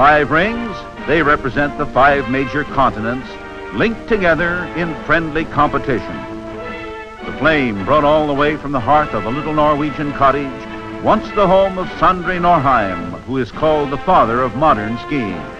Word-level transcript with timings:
five 0.00 0.30
rings, 0.30 0.74
they 1.06 1.20
represent 1.20 1.76
the 1.76 1.84
five 1.84 2.30
major 2.30 2.64
continents 2.64 3.28
linked 3.74 4.08
together 4.08 4.64
in 4.74 4.94
friendly 5.04 5.44
competition. 5.44 6.16
The 7.26 7.36
flame 7.38 7.84
brought 7.84 8.02
all 8.02 8.26
the 8.26 8.32
way 8.32 8.56
from 8.56 8.72
the 8.72 8.80
hearth 8.80 9.12
of 9.12 9.26
a 9.26 9.30
little 9.30 9.52
Norwegian 9.52 10.14
cottage, 10.14 11.04
once 11.04 11.28
the 11.32 11.46
home 11.46 11.76
of 11.76 11.86
Sondre 11.98 12.40
Norheim, 12.40 13.20
who 13.24 13.36
is 13.36 13.52
called 13.52 13.90
the 13.90 13.98
father 13.98 14.40
of 14.40 14.56
modern 14.56 14.96
skiing. 15.00 15.59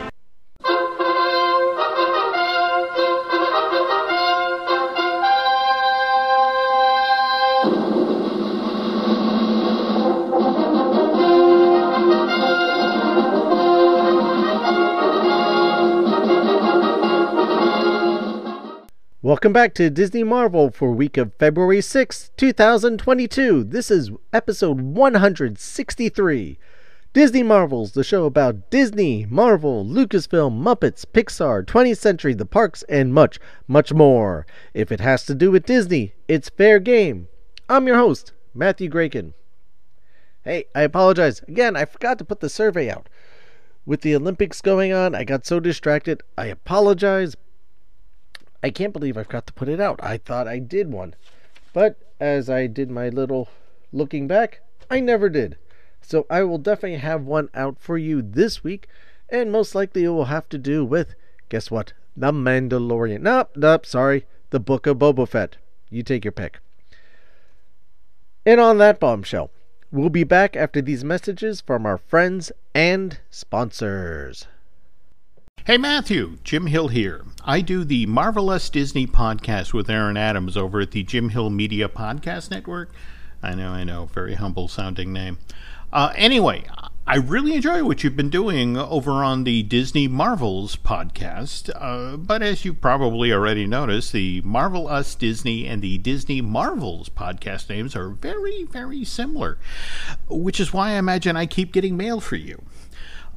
Welcome 19.31 19.53
back 19.53 19.75
to 19.75 19.91
Disney 19.91 20.25
Marvel 20.25 20.73
for 20.73 20.91
week 20.91 21.17
of 21.17 21.33
February 21.35 21.81
6, 21.81 22.33
2022. 22.37 23.63
This 23.63 23.89
is 23.89 24.11
episode 24.33 24.81
163. 24.81 26.59
Disney 27.13 27.43
Marvels, 27.45 27.93
the 27.93 28.03
show 28.03 28.25
about 28.25 28.73
Disney, 28.73 29.27
Marvel, 29.31 29.85
Lucasfilm, 29.85 30.61
Muppets, 30.61 31.05
Pixar, 31.07 31.65
20th 31.65 31.99
Century, 31.99 32.35
the 32.35 32.45
parks, 32.45 32.83
and 32.89 33.15
much, 33.15 33.39
much 33.69 33.93
more. 33.93 34.49
If 34.75 34.91
it 34.91 34.99
has 34.99 35.25
to 35.27 35.37
do 35.37 35.53
with 35.53 35.65
Disney, 35.65 36.13
it's 36.27 36.49
fair 36.49 36.81
game. 36.81 37.29
I'm 37.69 37.87
your 37.87 37.99
host, 37.99 38.33
Matthew 38.53 38.89
Graken. 38.89 39.35
Hey, 40.43 40.65
I 40.75 40.81
apologize. 40.81 41.41
Again, 41.47 41.77
I 41.77 41.85
forgot 41.85 42.19
to 42.19 42.25
put 42.25 42.41
the 42.41 42.49
survey 42.49 42.91
out. 42.91 43.09
With 43.87 44.01
the 44.01 44.17
Olympics 44.17 44.61
going 44.61 44.93
on, 44.93 45.15
I 45.15 45.23
got 45.23 45.47
so 45.47 45.61
distracted. 45.61 46.21
I 46.37 46.47
apologize, 46.47 47.37
I 48.63 48.71
can't 48.71 48.93
believe 48.93 49.17
I've 49.17 49.29
got 49.29 49.47
to 49.47 49.53
put 49.53 49.69
it 49.69 49.81
out. 49.81 50.01
I 50.03 50.19
thought 50.19 50.47
I 50.47 50.59
did 50.59 50.93
one. 50.93 51.15
But 51.73 51.97
as 52.21 52.51
I 52.51 52.67
did 52.67 52.91
my 52.91 53.09
little 53.09 53.49
looking 53.93 54.27
back, 54.27 54.61
I 54.91 55.01
never 55.01 55.29
did. 55.29 55.57
So 56.03 56.27
I 56.29 56.43
will 56.43 56.59
definitely 56.59 56.99
have 56.99 57.23
one 57.23 57.49
out 57.55 57.77
for 57.79 57.97
you 57.97 58.23
this 58.23 58.65
week, 58.65 58.89
and 59.29 59.53
most 59.53 59.75
likely 59.75 60.05
it 60.05 60.09
will 60.09 60.27
have 60.27 60.49
to 60.51 60.59
do 60.59 60.85
with, 60.85 61.15
guess 61.49 61.71
what? 61.71 61.93
The 62.17 62.33
Mandalorian. 62.33 63.21
Nope, 63.21 63.51
nope, 63.57 63.87
sorry. 63.87 64.27
The 64.51 64.61
Book 64.61 64.87
of 64.87 64.99
Boba 64.99 65.29
Fett. 65.29 65.57
You 65.89 66.03
take 66.03 66.25
your 66.25 66.33
pick. 66.33 66.59
And 68.45 68.61
on 68.61 68.79
that 68.79 68.99
bombshell, 68.99 69.51
we'll 69.93 70.09
be 70.11 70.25
back 70.25 70.57
after 70.57 70.83
these 70.83 71.05
messages 71.05 71.61
from 71.61 71.87
our 71.87 71.99
friends 71.99 72.51
and 72.75 73.21
sponsors. 73.31 74.47
Hey 75.67 75.77
Matthew, 75.77 76.39
Jim 76.43 76.69
Hill 76.69 76.89
here. 76.89 77.23
I 77.45 77.61
do 77.61 77.85
the 77.85 78.07
Marvelous 78.07 78.71
Disney 78.71 79.07
podcast 79.07 79.75
with 79.75 79.91
Aaron 79.91 80.17
Adams 80.17 80.57
over 80.57 80.81
at 80.81 80.93
the 80.93 81.03
Jim 81.03 81.29
Hill 81.29 81.51
Media 81.51 81.87
Podcast 81.87 82.51
Network. 82.51 82.91
I 83.43 83.55
know, 83.55 83.71
I 83.71 83.85
know, 83.85 84.07
very 84.07 84.37
humble 84.37 84.69
sounding 84.69 85.13
name. 85.13 85.37
Uh, 85.93 86.15
anyway, 86.17 86.65
I 87.07 87.17
really 87.17 87.55
enjoy 87.55 87.85
what 87.85 88.03
you've 88.03 88.17
been 88.17 88.31
doing 88.31 88.79
over 88.79 89.23
on 89.23 89.45
the 89.45 89.63
Disney 89.63 90.09
Marvels 90.09 90.77
podcast. 90.77 91.71
Uh, 91.75 92.17
but 92.17 92.43
as 92.43 92.65
you 92.65 92.73
probably 92.73 93.31
already 93.31 93.67
noticed, 93.67 94.13
the 94.13 94.41
Marvelous 94.41 95.15
Disney 95.15 95.67
and 95.67 95.83
the 95.83 95.99
Disney 95.99 96.41
Marvels 96.41 97.11
podcast 97.11 97.69
names 97.69 97.95
are 97.95 98.09
very, 98.09 98.65
very 98.65 99.05
similar, 99.05 99.59
which 100.27 100.59
is 100.59 100.73
why 100.73 100.93
I 100.93 100.99
imagine 100.99 101.37
I 101.37 101.45
keep 101.45 101.71
getting 101.71 101.99
mail 101.99 102.19
for 102.19 102.37
you. 102.37 102.63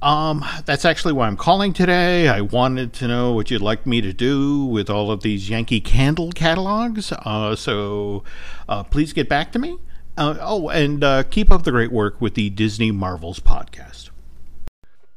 Um, 0.04 0.44
that's 0.66 0.84
actually 0.84 1.14
why 1.14 1.28
I'm 1.28 1.38
calling 1.38 1.72
today. 1.72 2.28
I 2.28 2.42
wanted 2.42 2.92
to 2.96 3.08
know 3.08 3.32
what 3.32 3.50
you'd 3.50 3.62
like 3.62 3.86
me 3.86 4.02
to 4.02 4.12
do 4.12 4.66
with 4.66 4.90
all 4.90 5.10
of 5.10 5.24
these 5.24 5.50
Yankee 5.50 5.80
Candle 5.80 6.34
catalogs. 6.34 7.14
Uh, 7.14 7.56
so 7.56 8.26
uh, 8.68 8.84
please 8.84 9.14
get 9.14 9.30
back 9.30 9.54
to 9.54 9.60
me. 9.60 9.78
Uh, 10.18 10.36
oh, 10.42 10.68
and 10.68 11.06
uh, 11.06 11.24
keep 11.24 11.50
up 11.50 11.64
the 11.64 11.72
great 11.72 11.94
work 11.94 12.20
with 12.20 12.34
the 12.34 12.50
Disney 12.50 12.92
Marvels 12.92 13.40
podcast. 13.40 14.10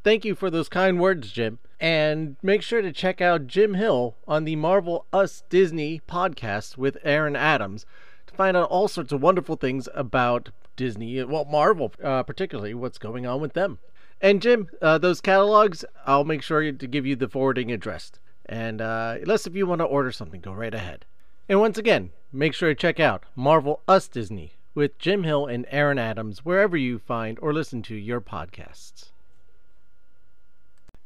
Thank 0.04 0.24
you 0.24 0.36
for 0.36 0.50
those 0.50 0.68
kind 0.68 1.00
words, 1.00 1.32
Jim. 1.32 1.58
And 1.80 2.36
make 2.40 2.62
sure 2.62 2.80
to 2.80 2.92
check 2.92 3.20
out 3.20 3.48
Jim 3.48 3.74
Hill 3.74 4.14
on 4.28 4.44
the 4.44 4.54
Marvelous 4.54 5.42
Disney 5.50 6.00
podcast 6.08 6.76
with 6.76 6.96
Aaron 7.02 7.34
Adams 7.34 7.86
to 8.28 8.34
find 8.34 8.56
out 8.56 8.70
all 8.70 8.86
sorts 8.86 9.10
of 9.10 9.20
wonderful 9.20 9.56
things 9.56 9.88
about 9.96 10.50
Disney, 10.76 11.24
well, 11.24 11.44
Marvel, 11.44 11.92
uh, 12.04 12.22
particularly 12.22 12.72
what's 12.72 12.98
going 12.98 13.26
on 13.26 13.40
with 13.40 13.54
them. 13.54 13.80
And 14.20 14.40
Jim, 14.40 14.68
uh, 14.80 14.98
those 14.98 15.20
catalogs, 15.20 15.84
I'll 16.06 16.24
make 16.24 16.42
sure 16.42 16.72
to 16.72 16.86
give 16.86 17.06
you 17.06 17.16
the 17.16 17.28
forwarding 17.28 17.70
address. 17.70 18.12
And 18.46 18.80
uh, 18.80 19.16
unless 19.20 19.46
if 19.46 19.54
you 19.54 19.66
want 19.66 19.80
to 19.80 19.84
order 19.84 20.10
something, 20.12 20.40
go 20.40 20.52
right 20.52 20.74
ahead. 20.74 21.04
And 21.48 21.60
once 21.60 21.78
again, 21.78 22.10
make 22.32 22.54
sure 22.54 22.68
to 22.68 22.74
check 22.74 22.98
out 22.98 23.24
Marvelous 23.34 24.08
Disney 24.08 24.52
with 24.74 24.98
Jim 24.98 25.24
Hill 25.24 25.46
and 25.46 25.66
Aaron 25.70 25.98
Adams 25.98 26.44
wherever 26.44 26.76
you 26.76 26.98
find 26.98 27.38
or 27.40 27.52
listen 27.52 27.82
to 27.82 27.94
your 27.94 28.20
podcasts. 28.20 29.10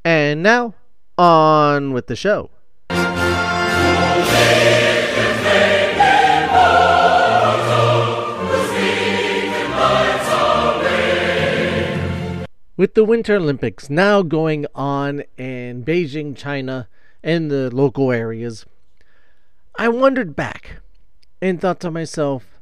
And 0.05 0.43
now, 0.43 0.75
on 1.19 1.93
with 1.93 2.07
the 2.07 2.17
show. 2.17 2.51
With 12.81 12.95
the 12.95 13.05
Winter 13.05 13.37
Olympics 13.37 13.91
now 13.91 14.23
going 14.23 14.65
on 14.75 15.23
in 15.37 15.85
Beijing, 15.85 16.35
China, 16.35 16.89
and 17.23 17.51
the 17.51 17.69
local 17.69 18.11
areas, 18.11 18.65
I 19.75 19.91
wondered 19.91 20.35
back 20.35 20.81
and 21.43 21.61
thought 21.61 21.79
to 21.81 21.91
myself, 21.91 22.59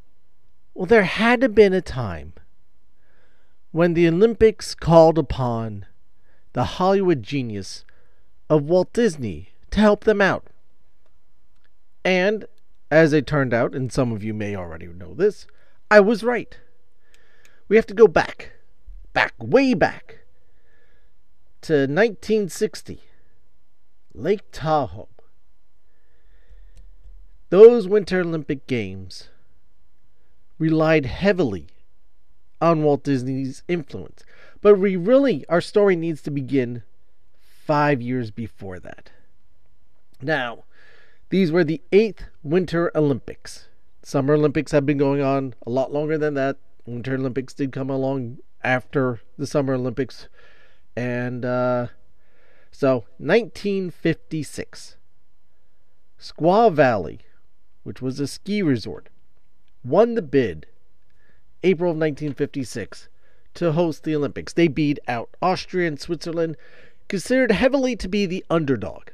well, 0.75 0.87
there 0.87 1.05
had 1.05 1.41
to 1.43 1.49
been 1.49 1.73
a 1.73 1.81
time 1.81 2.33
when 3.71 3.95
the 3.95 4.09
Olympics 4.09 4.75
called 4.75 5.19
upon 5.19 5.87
the 6.53 6.65
Hollywood 6.65 7.23
genius 7.23 7.85
of 8.50 8.65
Walt 8.65 8.93
Disney 8.93 9.50
to 9.71 9.79
help 9.79 10.03
them 10.03 10.21
out. 10.21 10.49
And 12.05 12.47
as 12.91 13.12
it 13.12 13.25
turned 13.25 13.55
out, 13.55 13.73
and 13.73 13.93
some 13.93 14.11
of 14.11 14.25
you 14.25 14.35
may 14.35 14.56
already 14.56 14.89
know 14.89 15.15
this, 15.15 15.47
I 15.93 16.00
was 16.00 16.25
right. 16.25 16.59
We 17.69 17.77
have 17.77 17.87
to 17.87 17.95
go 17.95 18.09
back 18.09 18.57
back, 19.19 19.34
way 19.41 19.75
back 19.75 20.21
to 21.61 21.73
1960, 21.73 23.03
Lake 24.15 24.45
Tahoe. 24.53 25.09
Those 27.51 27.89
Winter 27.89 28.21
Olympic 28.21 28.69
Games 28.69 29.29
relied 30.56 31.06
heavily 31.06 31.67
on 32.61 32.84
Walt 32.84 33.03
Disney's 33.03 33.65
influence. 33.67 34.23
But 34.61 34.79
we 34.79 34.95
really, 34.95 35.45
our 35.49 35.61
story 35.61 35.97
needs 35.97 36.23
to 36.23 36.31
begin 36.31 36.85
five 37.41 38.00
years 38.00 38.31
before 38.31 38.79
that. 38.79 39.11
Now, 40.23 40.62
these 41.31 41.50
were 41.50 41.65
the 41.65 41.83
eighth 41.91 42.23
Winter 42.45 42.93
Olympics. 42.95 43.67
Summer 44.05 44.35
Olympics 44.35 44.71
have 44.71 44.87
been 44.87 44.97
going 44.97 45.23
on 45.23 45.55
a 45.67 45.71
lot 45.71 45.93
longer 45.93 46.17
than 46.17 46.35
that. 46.35 46.59
Winter 46.87 47.17
Olympics 47.17 47.53
did 47.53 47.73
come 47.73 47.91
along 47.91 48.39
after 48.62 49.20
the 49.36 49.46
Summer 49.46 49.74
Olympics. 49.74 50.28
And 50.96 51.44
uh, 51.44 51.88
so, 52.70 53.04
1956, 53.19 54.96
Squaw 56.20 56.72
Valley, 56.72 57.20
which 57.82 58.02
was 58.02 58.19
a 58.20 58.26
ski 58.26 58.62
resort, 58.62 59.08
won 59.84 60.14
the 60.14 60.22
bid 60.22 60.66
April 61.62 61.91
of 61.91 61.96
1956 61.96 63.08
to 63.54 63.72
host 63.72 64.04
the 64.04 64.14
Olympics. 64.14 64.52
They 64.52 64.69
beat 64.69 64.98
out 65.08 65.30
Austria 65.42 65.88
and 65.88 66.00
Switzerland, 66.00 66.56
considered 67.08 67.52
heavily 67.52 67.96
to 67.96 68.08
be 68.08 68.26
the 68.26 68.44
underdog. 68.50 69.08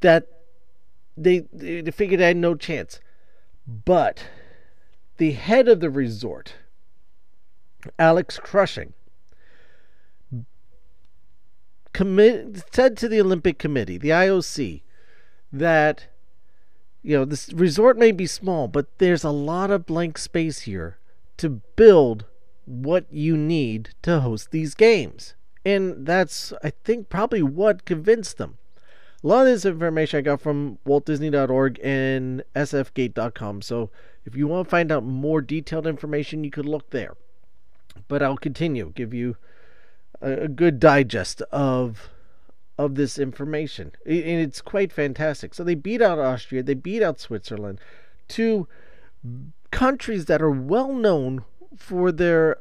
That 0.00 0.26
they, 1.16 1.46
they 1.52 1.90
figured 1.90 2.20
they 2.20 2.26
had 2.26 2.36
no 2.36 2.54
chance. 2.54 3.00
But 3.66 4.26
the 5.16 5.32
head 5.32 5.68
of 5.68 5.80
the 5.80 5.90
resort, 5.90 6.54
Alex 7.98 8.38
Cushing, 8.42 8.92
commit, 11.92 12.64
said 12.72 12.96
to 12.98 13.08
the 13.08 13.20
Olympic 13.20 13.58
Committee, 13.58 13.98
the 13.98 14.10
IOC, 14.10 14.82
that 15.52 16.06
you 17.02 17.16
know 17.16 17.24
this 17.24 17.52
resort 17.52 17.96
may 17.96 18.12
be 18.12 18.26
small, 18.26 18.68
but 18.68 18.98
there's 18.98 19.24
a 19.24 19.30
lot 19.30 19.70
of 19.70 19.86
blank 19.86 20.18
space 20.18 20.60
here 20.60 20.98
to 21.36 21.60
build 21.76 22.24
what 22.66 23.06
you 23.10 23.36
need 23.36 23.90
to 24.02 24.20
host 24.20 24.50
these 24.50 24.74
games. 24.74 25.34
And 25.64 26.06
that's, 26.06 26.52
I 26.62 26.70
think, 26.84 27.08
probably 27.08 27.42
what 27.42 27.84
convinced 27.84 28.38
them. 28.38 28.58
A 29.22 29.26
lot 29.26 29.46
of 29.46 29.52
this 29.52 29.64
information 29.64 30.18
I 30.18 30.20
got 30.22 30.40
from 30.40 30.78
WaltDisney.org 30.86 31.80
and 31.82 32.42
SFGate.com. 32.54 33.62
So 33.62 33.90
if 34.26 34.36
you 34.36 34.46
want 34.46 34.66
to 34.66 34.70
find 34.70 34.92
out 34.92 35.04
more 35.04 35.40
detailed 35.40 35.86
information, 35.86 36.44
you 36.44 36.50
could 36.50 36.66
look 36.66 36.90
there. 36.90 37.14
But 38.08 38.22
I'll 38.22 38.36
continue, 38.36 38.92
give 38.94 39.14
you 39.14 39.36
a, 40.20 40.32
a 40.32 40.48
good 40.48 40.80
digest 40.80 41.42
of 41.52 42.10
of 42.76 42.96
this 42.96 43.18
information, 43.18 43.92
and 44.04 44.40
it's 44.40 44.60
quite 44.60 44.92
fantastic. 44.92 45.54
So 45.54 45.62
they 45.62 45.76
beat 45.76 46.02
out 46.02 46.18
Austria, 46.18 46.62
they 46.62 46.74
beat 46.74 47.02
out 47.02 47.20
Switzerland, 47.20 47.80
two 48.26 48.66
countries 49.70 50.24
that 50.26 50.42
are 50.42 50.50
well 50.50 50.92
known 50.92 51.44
for 51.76 52.10
their 52.10 52.56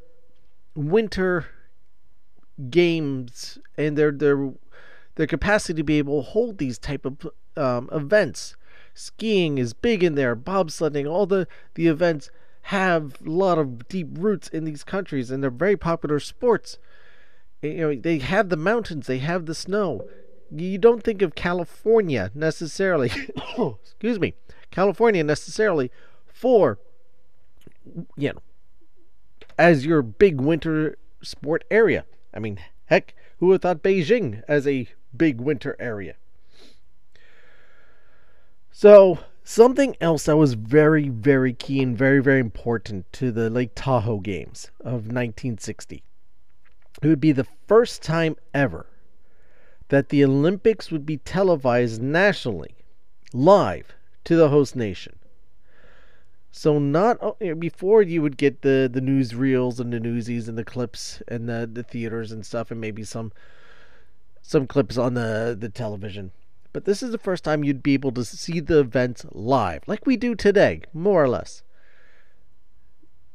winter 0.75 1.47
games 2.69 3.57
and 3.77 3.97
their 3.97 4.11
their 4.11 4.53
their 5.15 5.27
capacity 5.27 5.77
to 5.77 5.83
be 5.83 5.97
able 5.97 6.23
to 6.23 6.29
hold 6.29 6.57
these 6.57 6.77
type 6.77 7.05
of 7.05 7.27
um, 7.55 7.89
events. 7.91 8.55
Skiing 8.95 9.57
is 9.57 9.73
big 9.73 10.03
in 10.03 10.15
there, 10.15 10.35
bobsledding, 10.35 11.09
all 11.09 11.25
the 11.25 11.47
the 11.75 11.87
events 11.87 12.29
have 12.63 13.15
a 13.25 13.29
lot 13.29 13.57
of 13.57 13.87
deep 13.87 14.07
roots 14.11 14.47
in 14.47 14.63
these 14.63 14.83
countries, 14.83 15.29
and 15.29 15.43
they're 15.43 15.49
very 15.49 15.75
popular 15.75 16.19
sports. 16.19 16.77
You 17.61 17.73
know, 17.77 17.95
they 17.95 18.19
have 18.19 18.49
the 18.49 18.57
mountains, 18.57 19.07
they 19.07 19.19
have 19.19 19.45
the 19.45 19.55
snow. 19.55 20.07
You 20.49 20.77
don't 20.77 21.03
think 21.03 21.21
of 21.21 21.35
California 21.35 22.31
necessarily. 22.33 23.11
excuse 23.83 24.19
me, 24.19 24.35
California 24.71 25.23
necessarily 25.23 25.91
for 26.27 26.79
you 28.15 28.29
know 28.29 28.41
as 29.57 29.85
your 29.85 30.01
big 30.01 30.39
winter 30.39 30.97
sport 31.21 31.63
area. 31.69 32.05
I 32.33 32.39
mean, 32.39 32.59
heck, 32.85 33.13
who 33.39 33.47
would 33.47 33.55
have 33.55 33.61
thought 33.61 33.83
Beijing 33.83 34.41
as 34.47 34.67
a 34.67 34.87
big 35.15 35.41
winter 35.41 35.75
area? 35.79 36.15
So, 38.71 39.19
something 39.43 39.95
else 39.99 40.25
that 40.25 40.37
was 40.37 40.53
very, 40.53 41.09
very 41.09 41.53
key 41.53 41.81
and 41.81 41.97
very, 41.97 42.19
very 42.19 42.39
important 42.39 43.11
to 43.13 43.31
the 43.31 43.49
Lake 43.49 43.71
Tahoe 43.75 44.19
Games 44.19 44.71
of 44.79 45.07
1960. 45.07 46.03
It 47.01 47.07
would 47.07 47.19
be 47.19 47.31
the 47.31 47.47
first 47.67 48.01
time 48.01 48.35
ever 48.53 48.85
that 49.89 50.09
the 50.09 50.23
Olympics 50.23 50.91
would 50.91 51.05
be 51.05 51.17
televised 51.17 52.01
nationally, 52.01 52.75
live 53.33 53.93
to 54.23 54.35
the 54.35 54.49
host 54.49 54.75
nation. 54.75 55.19
So 56.51 56.77
not 56.77 57.39
before 57.59 58.03
you 58.03 58.21
would 58.21 58.37
get 58.37 58.61
the 58.61 58.87
the 58.91 59.01
newsreels 59.01 59.79
and 59.79 59.91
the 59.91 59.99
newsies 59.99 60.47
and 60.47 60.55
the 60.55 60.63
clips 60.63 61.21
and 61.27 61.49
the 61.49 61.67
the 61.71 61.81
theaters 61.81 62.31
and 62.31 62.45
stuff 62.45 62.69
and 62.69 62.79
maybe 62.79 63.03
some 63.03 63.33
some 64.43 64.67
clips 64.67 64.97
on 64.97 65.15
the 65.15 65.57
the 65.59 65.69
television. 65.69 66.31
But 66.73 66.85
this 66.85 67.03
is 67.03 67.11
the 67.11 67.19
first 67.19 67.43
time 67.43 67.63
you'd 67.63 67.83
be 67.83 67.93
able 67.93 68.11
to 68.13 68.25
see 68.25 68.59
the 68.59 68.79
events 68.79 69.25
live, 69.31 69.83
like 69.87 70.07
we 70.07 70.17
do 70.17 70.33
today, 70.33 70.81
more 70.91 71.23
or 71.23 71.29
less. 71.29 71.61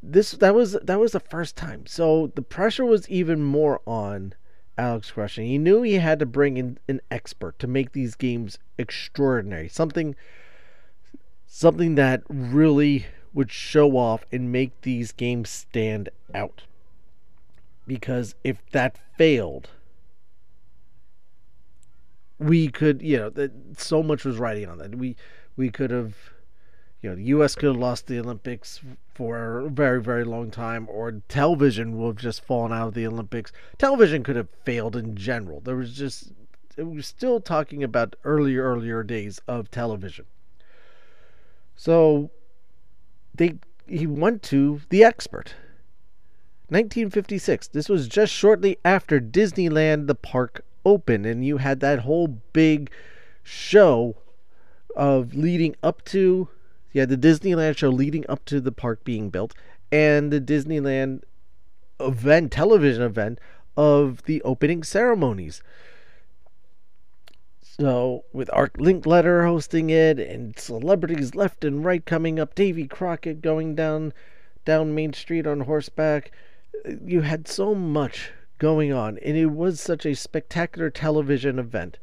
This 0.02 0.32
that 0.32 0.54
was 0.54 0.72
that 0.72 0.98
was 0.98 1.12
the 1.12 1.20
first 1.20 1.56
time. 1.56 1.86
So 1.86 2.32
the 2.34 2.42
pressure 2.42 2.84
was 2.84 3.08
even 3.08 3.42
more 3.42 3.80
on 3.86 4.34
Alex 4.76 5.12
Cushing. 5.12 5.46
He 5.46 5.58
knew 5.58 5.82
he 5.82 5.94
had 5.94 6.18
to 6.18 6.26
bring 6.26 6.56
in 6.56 6.78
an 6.88 7.00
expert 7.10 7.58
to 7.60 7.66
make 7.66 7.92
these 7.92 8.14
games 8.16 8.58
extraordinary. 8.76 9.68
Something 9.68 10.16
something 11.46 11.94
that 11.94 12.22
really 12.28 13.06
would 13.32 13.50
show 13.50 13.96
off 13.96 14.24
and 14.32 14.52
make 14.52 14.80
these 14.82 15.12
games 15.12 15.48
stand 15.48 16.08
out. 16.34 16.62
Because 17.86 18.34
if 18.44 18.58
that 18.70 18.98
failed, 19.16 19.70
we 22.38 22.68
could, 22.68 23.02
you 23.02 23.16
know, 23.16 23.30
that 23.30 23.52
so 23.78 24.02
much 24.02 24.24
was 24.24 24.36
riding 24.36 24.68
on 24.68 24.78
that. 24.78 24.94
We 24.94 25.16
we 25.56 25.70
could 25.70 25.90
have, 25.90 26.14
you 27.02 27.10
know, 27.10 27.16
the 27.16 27.24
U.S. 27.24 27.54
could 27.54 27.66
have 27.66 27.76
lost 27.76 28.06
the 28.06 28.18
Olympics 28.18 28.80
for 29.14 29.60
a 29.60 29.68
very 29.68 30.00
very 30.00 30.24
long 30.24 30.50
time, 30.50 30.86
or 30.88 31.20
television 31.28 31.98
would 31.98 32.06
have 32.06 32.16
just 32.16 32.44
fallen 32.44 32.72
out 32.72 32.88
of 32.88 32.94
the 32.94 33.06
Olympics. 33.06 33.52
Television 33.76 34.22
could 34.22 34.36
have 34.36 34.48
failed 34.64 34.96
in 34.96 35.16
general. 35.16 35.60
There 35.60 35.76
was 35.76 35.94
just, 35.94 36.32
we 36.76 36.84
were 36.84 37.02
still 37.02 37.40
talking 37.40 37.82
about 37.82 38.16
earlier 38.24 38.62
earlier 38.62 39.02
days 39.02 39.40
of 39.48 39.70
television. 39.70 40.26
So 41.74 42.30
they 43.34 43.54
he 43.86 44.06
went 44.06 44.42
to 44.44 44.82
the 44.90 45.02
expert. 45.02 45.54
1956. 46.70 47.68
This 47.68 47.88
was 47.88 48.06
just 48.06 48.30
shortly 48.30 48.76
after 48.84 49.18
Disneyland 49.20 50.06
the 50.06 50.14
park 50.14 50.62
opened 50.88 51.26
and 51.26 51.44
you 51.44 51.58
had 51.58 51.80
that 51.80 52.00
whole 52.00 52.28
big 52.52 52.90
show 53.42 54.16
of 54.96 55.34
leading 55.34 55.76
up 55.82 56.04
to 56.04 56.48
yeah, 56.92 57.04
the 57.04 57.16
Disneyland 57.16 57.76
show 57.76 57.90
leading 57.90 58.24
up 58.28 58.44
to 58.46 58.60
the 58.60 58.72
park 58.72 59.04
being 59.04 59.30
built 59.30 59.54
and 59.92 60.32
the 60.32 60.40
Disneyland 60.40 61.22
event, 62.00 62.52
television 62.52 63.02
event 63.02 63.38
of 63.76 64.22
the 64.24 64.42
opening 64.42 64.82
ceremonies. 64.82 65.62
So, 67.62 68.24
with 68.32 68.50
Art 68.52 68.74
Linkletter 68.74 69.46
hosting 69.46 69.90
it 69.90 70.18
and 70.18 70.58
celebrities 70.58 71.34
left 71.34 71.64
and 71.64 71.84
right 71.84 72.04
coming 72.04 72.40
up, 72.40 72.54
Davy 72.54 72.88
Crockett 72.88 73.40
going 73.40 73.74
down 73.76 74.12
down 74.64 74.94
Main 74.94 75.12
Street 75.12 75.46
on 75.46 75.60
horseback, 75.60 76.32
you 77.04 77.20
had 77.20 77.46
so 77.46 77.74
much 77.74 78.32
going 78.58 78.92
on, 78.92 79.18
and 79.18 79.36
it 79.36 79.46
was 79.46 79.80
such 79.80 80.04
a 80.04 80.14
spectacular 80.14 80.90
television 80.90 81.58
event. 81.58 81.98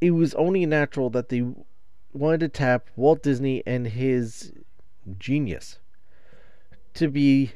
It 0.00 0.10
was 0.12 0.34
only 0.34 0.66
natural 0.66 1.10
that 1.10 1.28
they 1.28 1.44
wanted 2.12 2.40
to 2.40 2.48
tap 2.48 2.88
Walt 2.96 3.22
Disney 3.22 3.62
and 3.66 3.86
his 3.88 4.52
genius 5.18 5.78
to 6.94 7.08
be 7.08 7.52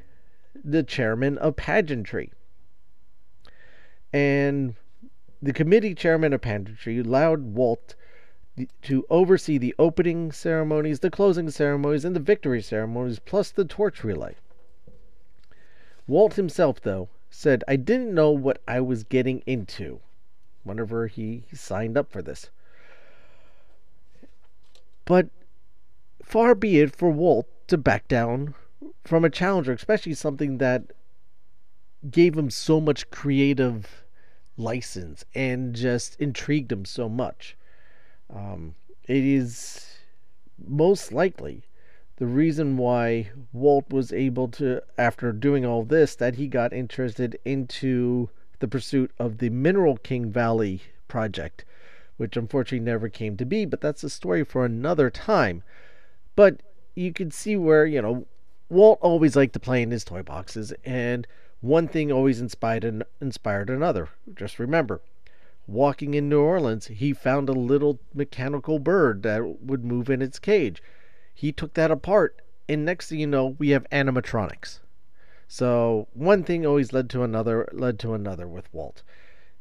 the 0.64 0.82
chairman 0.82 1.38
of 1.38 1.56
pageantry. 1.56 2.32
And 4.12 4.74
the 5.40 5.52
committee 5.52 5.94
chairman 5.94 6.32
of 6.32 6.40
pageantry 6.40 6.98
allowed 6.98 7.54
Walt 7.54 7.94
to 8.82 9.06
oversee 9.08 9.56
the 9.56 9.74
opening 9.78 10.32
ceremonies, 10.32 11.00
the 11.00 11.10
closing 11.10 11.48
ceremonies, 11.50 12.04
and 12.04 12.16
the 12.16 12.20
victory 12.20 12.60
ceremonies, 12.60 13.20
plus 13.20 13.50
the 13.50 13.64
torch 13.64 14.02
relay. 14.02 14.34
Walt 16.08 16.34
himself, 16.34 16.80
though, 16.80 17.08
said, 17.30 17.64
I 17.68 17.76
didn't 17.76 18.14
know 18.14 18.30
what 18.30 18.62
I 18.66 18.80
was 18.80 19.04
getting 19.04 19.42
into 19.46 20.00
whenever 20.64 21.06
he 21.06 21.44
signed 21.52 21.96
up 21.96 22.10
for 22.10 22.22
this. 22.22 22.50
But 25.04 25.28
far 26.22 26.54
be 26.54 26.80
it 26.80 26.94
for 26.94 27.10
Walt 27.10 27.48
to 27.68 27.78
back 27.78 28.08
down 28.08 28.54
from 29.04 29.24
a 29.24 29.30
challenger, 29.30 29.72
especially 29.72 30.14
something 30.14 30.58
that 30.58 30.92
gave 32.10 32.36
him 32.36 32.50
so 32.50 32.80
much 32.80 33.10
creative 33.10 34.04
license 34.56 35.24
and 35.34 35.74
just 35.74 36.20
intrigued 36.20 36.70
him 36.70 36.84
so 36.84 37.08
much. 37.08 37.56
Um, 38.28 38.74
it 39.06 39.24
is 39.24 39.86
most 40.58 41.12
likely 41.12 41.62
the 42.18 42.26
reason 42.26 42.76
why 42.76 43.30
Walt 43.52 43.90
was 43.90 44.12
able 44.12 44.48
to, 44.48 44.82
after 44.98 45.30
doing 45.32 45.64
all 45.64 45.84
this, 45.84 46.16
that 46.16 46.34
he 46.34 46.48
got 46.48 46.72
interested 46.72 47.38
into 47.44 48.28
the 48.58 48.66
pursuit 48.66 49.12
of 49.20 49.38
the 49.38 49.50
Mineral 49.50 49.96
King 49.96 50.32
Valley 50.32 50.82
project, 51.06 51.64
which 52.16 52.36
unfortunately 52.36 52.84
never 52.84 53.08
came 53.08 53.36
to 53.36 53.44
be, 53.44 53.64
but 53.64 53.80
that's 53.80 54.02
a 54.02 54.10
story 54.10 54.42
for 54.42 54.64
another 54.64 55.10
time. 55.10 55.62
But 56.34 56.60
you 56.96 57.12
can 57.12 57.30
see 57.30 57.56
where, 57.56 57.86
you 57.86 58.02
know, 58.02 58.26
Walt 58.68 58.98
always 59.00 59.36
liked 59.36 59.52
to 59.52 59.60
play 59.60 59.80
in 59.80 59.92
his 59.92 60.02
toy 60.02 60.22
boxes, 60.24 60.72
and 60.84 61.24
one 61.60 61.86
thing 61.86 62.10
always 62.10 62.40
inspired 62.40 62.82
an, 62.82 63.04
inspired 63.20 63.70
another. 63.70 64.08
Just 64.34 64.58
remember, 64.58 65.00
walking 65.68 66.14
in 66.14 66.28
New 66.28 66.40
Orleans, 66.40 66.88
he 66.88 67.12
found 67.12 67.48
a 67.48 67.52
little 67.52 68.00
mechanical 68.12 68.80
bird 68.80 69.22
that 69.22 69.62
would 69.62 69.84
move 69.84 70.10
in 70.10 70.20
its 70.20 70.40
cage. 70.40 70.82
He 71.40 71.52
took 71.52 71.74
that 71.74 71.92
apart, 71.92 72.42
and 72.68 72.84
next 72.84 73.10
thing 73.10 73.20
you 73.20 73.26
know, 73.28 73.54
we 73.60 73.68
have 73.68 73.86
animatronics. 73.92 74.80
So 75.46 76.08
one 76.12 76.42
thing 76.42 76.66
always 76.66 76.92
led 76.92 77.08
to 77.10 77.22
another, 77.22 77.68
led 77.70 78.00
to 78.00 78.12
another 78.12 78.48
with 78.48 78.68
Walt, 78.74 79.04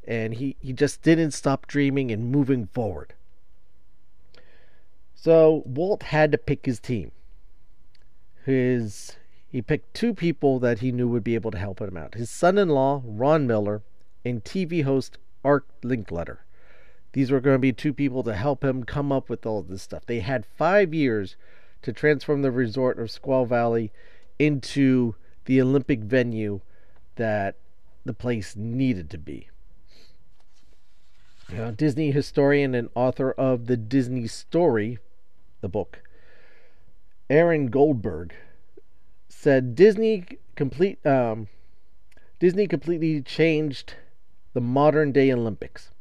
and 0.03 0.34
he 0.34 0.55
he 0.60 0.74
just 0.74 1.03
didn't 1.03 1.36
stop 1.36 1.67
dreaming 1.67 2.10
and 2.10 2.31
moving 2.31 2.65
forward. 2.65 3.13
So 5.13 5.62
Walt 5.67 6.01
had 6.01 6.31
to 6.31 6.39
pick 6.39 6.65
his 6.65 6.79
team. 6.79 7.12
His 8.43 9.15
he 9.48 9.62
picked 9.62 9.93
two 9.93 10.15
people 10.15 10.57
that 10.57 10.79
he 10.79 10.91
knew 10.91 11.07
would 11.07 11.24
be 11.24 11.36
able 11.36 11.51
to 11.51 11.60
help 11.60 11.79
him 11.79 11.96
out 11.96 12.15
his 12.15 12.31
son 12.31 12.57
in 12.57 12.69
law, 12.69 13.03
Ron 13.05 13.46
Miller, 13.46 13.84
and 14.25 14.43
TV 14.43 14.84
host 14.84 15.19
Art 15.46 15.67
Linkletter. 15.84 16.39
These 17.13 17.29
were 17.29 17.39
going 17.39 17.53
to 17.53 17.60
be 17.60 17.72
two 17.72 17.93
people 17.93 18.24
to 18.24 18.34
help 18.34 18.63
him 18.63 18.84
come 18.84 19.12
up 19.12 19.29
with 19.29 19.46
all 19.46 19.62
this 19.62 19.84
stuff. 19.84 20.07
They 20.07 20.22
had 20.22 20.43
five 20.43 20.91
years 20.91 21.36
to 21.81 21.93
transform 21.93 22.41
the 22.41 22.51
resort 22.51 23.00
of 23.00 23.07
Squaw 23.07 23.48
Valley 23.48 23.91
into 24.39 25.15
the 25.46 25.62
Olympic 25.62 26.01
venue 26.01 26.62
that 27.15 27.55
the 28.05 28.13
place 28.13 28.55
needed 28.55 29.10
to 29.10 29.17
be. 29.17 29.50
Know, 31.51 31.72
Disney 31.72 32.12
historian 32.12 32.75
and 32.75 32.89
author 32.93 33.31
of 33.31 33.67
the 33.67 33.77
Disney 33.77 34.27
Story, 34.27 35.00
the 35.62 35.69
book, 35.69 36.01
Aaron 37.29 37.67
Goldberg 37.67 38.34
said 39.29 39.75
Disney 39.75 40.25
complete 40.55 41.05
um, 41.05 41.48
Disney 42.39 42.67
completely 42.67 43.22
changed 43.22 43.96
the 44.53 44.62
modern 44.62 45.12
day 45.12 45.31
Olympics. 45.31 45.91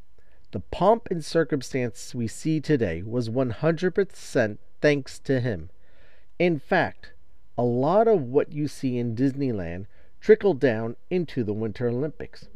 The 0.53 0.61
pomp 0.61 1.09
and 1.11 1.25
circumstance 1.25 2.15
we 2.15 2.29
see 2.29 2.61
today 2.61 3.03
was 3.03 3.29
100% 3.29 4.59
thanks 4.81 5.19
to 5.21 5.41
him. 5.41 5.71
In 6.39 6.59
fact, 6.59 7.13
a 7.59 7.63
lot 7.63 8.07
of 8.07 8.23
what 8.23 8.53
you 8.53 8.69
see 8.69 8.99
in 8.99 9.17
Disneyland 9.17 9.87
trickled 10.21 10.61
down 10.61 10.97
into 11.11 11.45
the 11.45 11.53
Winter 11.53 11.89
Olympics. 11.89 12.49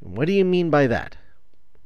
What 0.00 0.26
do 0.26 0.32
you 0.32 0.44
mean 0.44 0.70
by 0.70 0.86
that? 0.86 1.16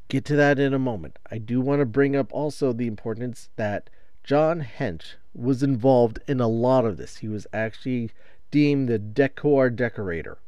Get 0.08 0.24
to 0.26 0.36
that 0.36 0.58
in 0.58 0.72
a 0.72 0.78
moment. 0.78 1.18
I 1.30 1.38
do 1.38 1.60
want 1.60 1.80
to 1.80 1.86
bring 1.86 2.16
up 2.16 2.32
also 2.32 2.72
the 2.72 2.86
importance 2.86 3.50
that 3.56 3.90
John 4.24 4.66
Hench 4.78 5.14
was 5.34 5.62
involved 5.62 6.18
in 6.26 6.40
a 6.40 6.48
lot 6.48 6.84
of 6.84 6.96
this. 6.96 7.18
He 7.18 7.28
was 7.28 7.46
actually 7.52 8.10
deemed 8.50 8.88
the 8.88 8.98
decor 8.98 9.70
decorator. 9.70 10.38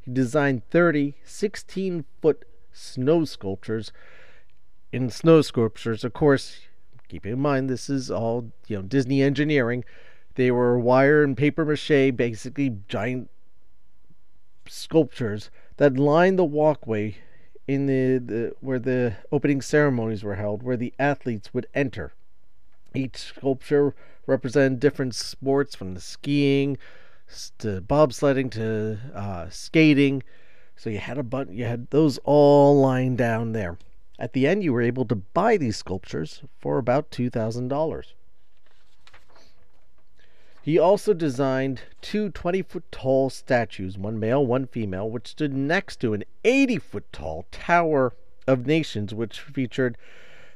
He 0.00 0.12
designed 0.12 0.68
30 0.70 1.14
16 1.24 2.04
foot 2.20 2.44
snow 2.72 3.24
sculptures. 3.24 3.92
In 4.92 5.10
snow 5.10 5.42
sculptures, 5.42 6.04
of 6.04 6.12
course, 6.12 6.60
keep 7.08 7.26
in 7.26 7.40
mind 7.40 7.68
this 7.68 7.88
is 7.88 8.10
all 8.10 8.50
you 8.66 8.76
know 8.76 8.82
Disney 8.82 9.22
engineering. 9.22 9.84
They 10.34 10.50
were 10.50 10.78
wire 10.78 11.22
and 11.22 11.36
paper 11.36 11.64
mache, 11.64 12.14
basically 12.14 12.76
giant 12.88 13.30
sculptures 14.68 15.50
that 15.76 15.98
lined 15.98 16.38
the 16.38 16.44
walkway 16.44 17.16
in 17.66 17.86
the, 17.86 18.18
the 18.18 18.54
where 18.60 18.78
the 18.78 19.16
opening 19.32 19.60
ceremonies 19.60 20.22
were 20.22 20.36
held, 20.36 20.62
where 20.62 20.76
the 20.76 20.92
athletes 20.98 21.52
would 21.52 21.66
enter. 21.74 22.12
Each 22.94 23.16
sculpture 23.16 23.94
represented 24.26 24.80
different 24.80 25.14
sports, 25.14 25.74
from 25.74 25.94
the 25.94 26.00
skiing 26.00 26.78
to 27.58 27.80
bobsledding 27.80 28.50
to 28.52 28.98
uh, 29.14 29.48
skating. 29.50 30.22
So 30.76 30.90
you 30.90 30.98
had 30.98 31.18
a 31.18 31.22
bunch, 31.22 31.50
you 31.50 31.64
had 31.64 31.90
those 31.90 32.18
all 32.24 32.80
lined 32.80 33.18
down 33.18 33.52
there. 33.52 33.78
At 34.18 34.32
the 34.32 34.46
end, 34.46 34.64
you 34.64 34.72
were 34.72 34.82
able 34.82 35.04
to 35.06 35.14
buy 35.14 35.56
these 35.56 35.76
sculptures 35.76 36.42
for 36.58 36.78
about 36.78 37.10
two 37.10 37.28
thousand 37.30 37.68
dollars. 37.68 38.14
He 40.66 40.80
also 40.80 41.14
designed 41.14 41.82
two 42.00 42.28
20 42.30 42.62
foot 42.62 42.90
tall 42.90 43.30
statues, 43.30 43.96
one 43.96 44.18
male, 44.18 44.44
one 44.44 44.66
female, 44.66 45.08
which 45.08 45.28
stood 45.28 45.52
next 45.54 46.00
to 46.00 46.12
an 46.12 46.24
80 46.44 46.78
foot 46.78 47.12
tall 47.12 47.46
Tower 47.52 48.14
of 48.48 48.66
Nations, 48.66 49.14
which 49.14 49.38
featured 49.38 49.96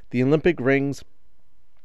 the 0.09 0.21
Olympic 0.21 0.59
rings. 0.59 1.05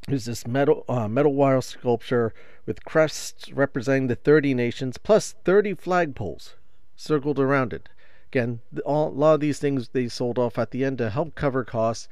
There's 0.08 0.24
this 0.24 0.44
metal 0.44 0.84
uh, 0.88 1.06
metal 1.06 1.34
wire 1.34 1.60
sculpture 1.60 2.34
with 2.66 2.84
crests 2.84 3.52
representing 3.52 4.08
the 4.08 4.16
30 4.16 4.54
nations, 4.54 4.98
plus 4.98 5.36
30 5.44 5.74
flagpoles 5.74 6.54
circled 6.96 7.38
around 7.38 7.72
it. 7.72 7.88
Again, 8.36 8.60
all, 8.84 9.08
a 9.08 9.16
lot 9.16 9.32
of 9.32 9.40
these 9.40 9.58
things 9.58 9.88
they 9.88 10.08
sold 10.08 10.38
off 10.38 10.58
at 10.58 10.70
the 10.70 10.84
end 10.84 10.98
to 10.98 11.08
help 11.08 11.34
cover 11.34 11.64
costs. 11.64 12.06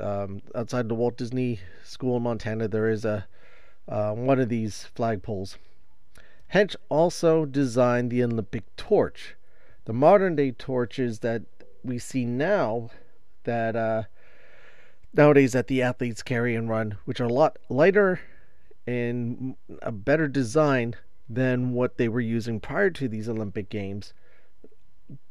Um, 0.00 0.40
outside 0.54 0.88
the 0.88 0.94
Walt 0.94 1.18
Disney 1.18 1.60
School 1.84 2.16
in 2.16 2.22
Montana, 2.22 2.68
there 2.68 2.88
is 2.88 3.04
a 3.04 3.26
uh, 3.86 4.14
one 4.14 4.40
of 4.40 4.48
these 4.48 4.88
flagpoles. 4.96 5.58
Hench 6.54 6.74
also 6.88 7.44
designed 7.44 8.10
the 8.10 8.24
Olympic 8.24 8.64
torch. 8.76 9.36
The 9.84 9.92
modern 9.92 10.36
day 10.36 10.52
torches 10.52 11.18
that 11.18 11.42
we 11.84 11.98
see 11.98 12.24
now, 12.24 12.88
that 13.44 13.76
uh, 13.76 14.04
nowadays 15.12 15.52
that 15.52 15.66
the 15.66 15.82
athletes 15.82 16.22
carry 16.22 16.54
and 16.54 16.70
run, 16.70 16.96
which 17.04 17.20
are 17.20 17.24
a 17.24 17.32
lot 17.32 17.58
lighter 17.68 18.20
and 18.86 19.54
a 19.82 19.92
better 19.92 20.28
design 20.28 20.94
than 21.28 21.74
what 21.74 21.98
they 21.98 22.08
were 22.08 22.22
using 22.22 22.58
prior 22.58 22.88
to 22.88 23.06
these 23.06 23.28
Olympic 23.28 23.68
Games. 23.68 24.14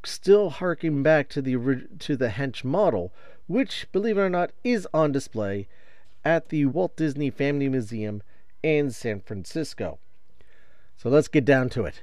Still 0.03 0.49
harking 0.49 1.03
back 1.03 1.29
to 1.29 1.41
the 1.41 1.53
to 1.99 2.15
the 2.15 2.29
Hench 2.29 2.63
model, 2.63 3.13
which, 3.47 3.87
believe 3.91 4.17
it 4.17 4.21
or 4.21 4.29
not, 4.29 4.51
is 4.63 4.87
on 4.93 5.11
display 5.11 5.67
at 6.25 6.49
the 6.49 6.65
Walt 6.65 6.95
Disney 6.97 7.29
Family 7.29 7.69
Museum 7.69 8.23
in 8.63 8.89
San 8.91 9.21
Francisco. 9.21 9.99
So 10.97 11.09
let's 11.09 11.27
get 11.27 11.45
down 11.45 11.69
to 11.69 11.85
it. 11.85 12.01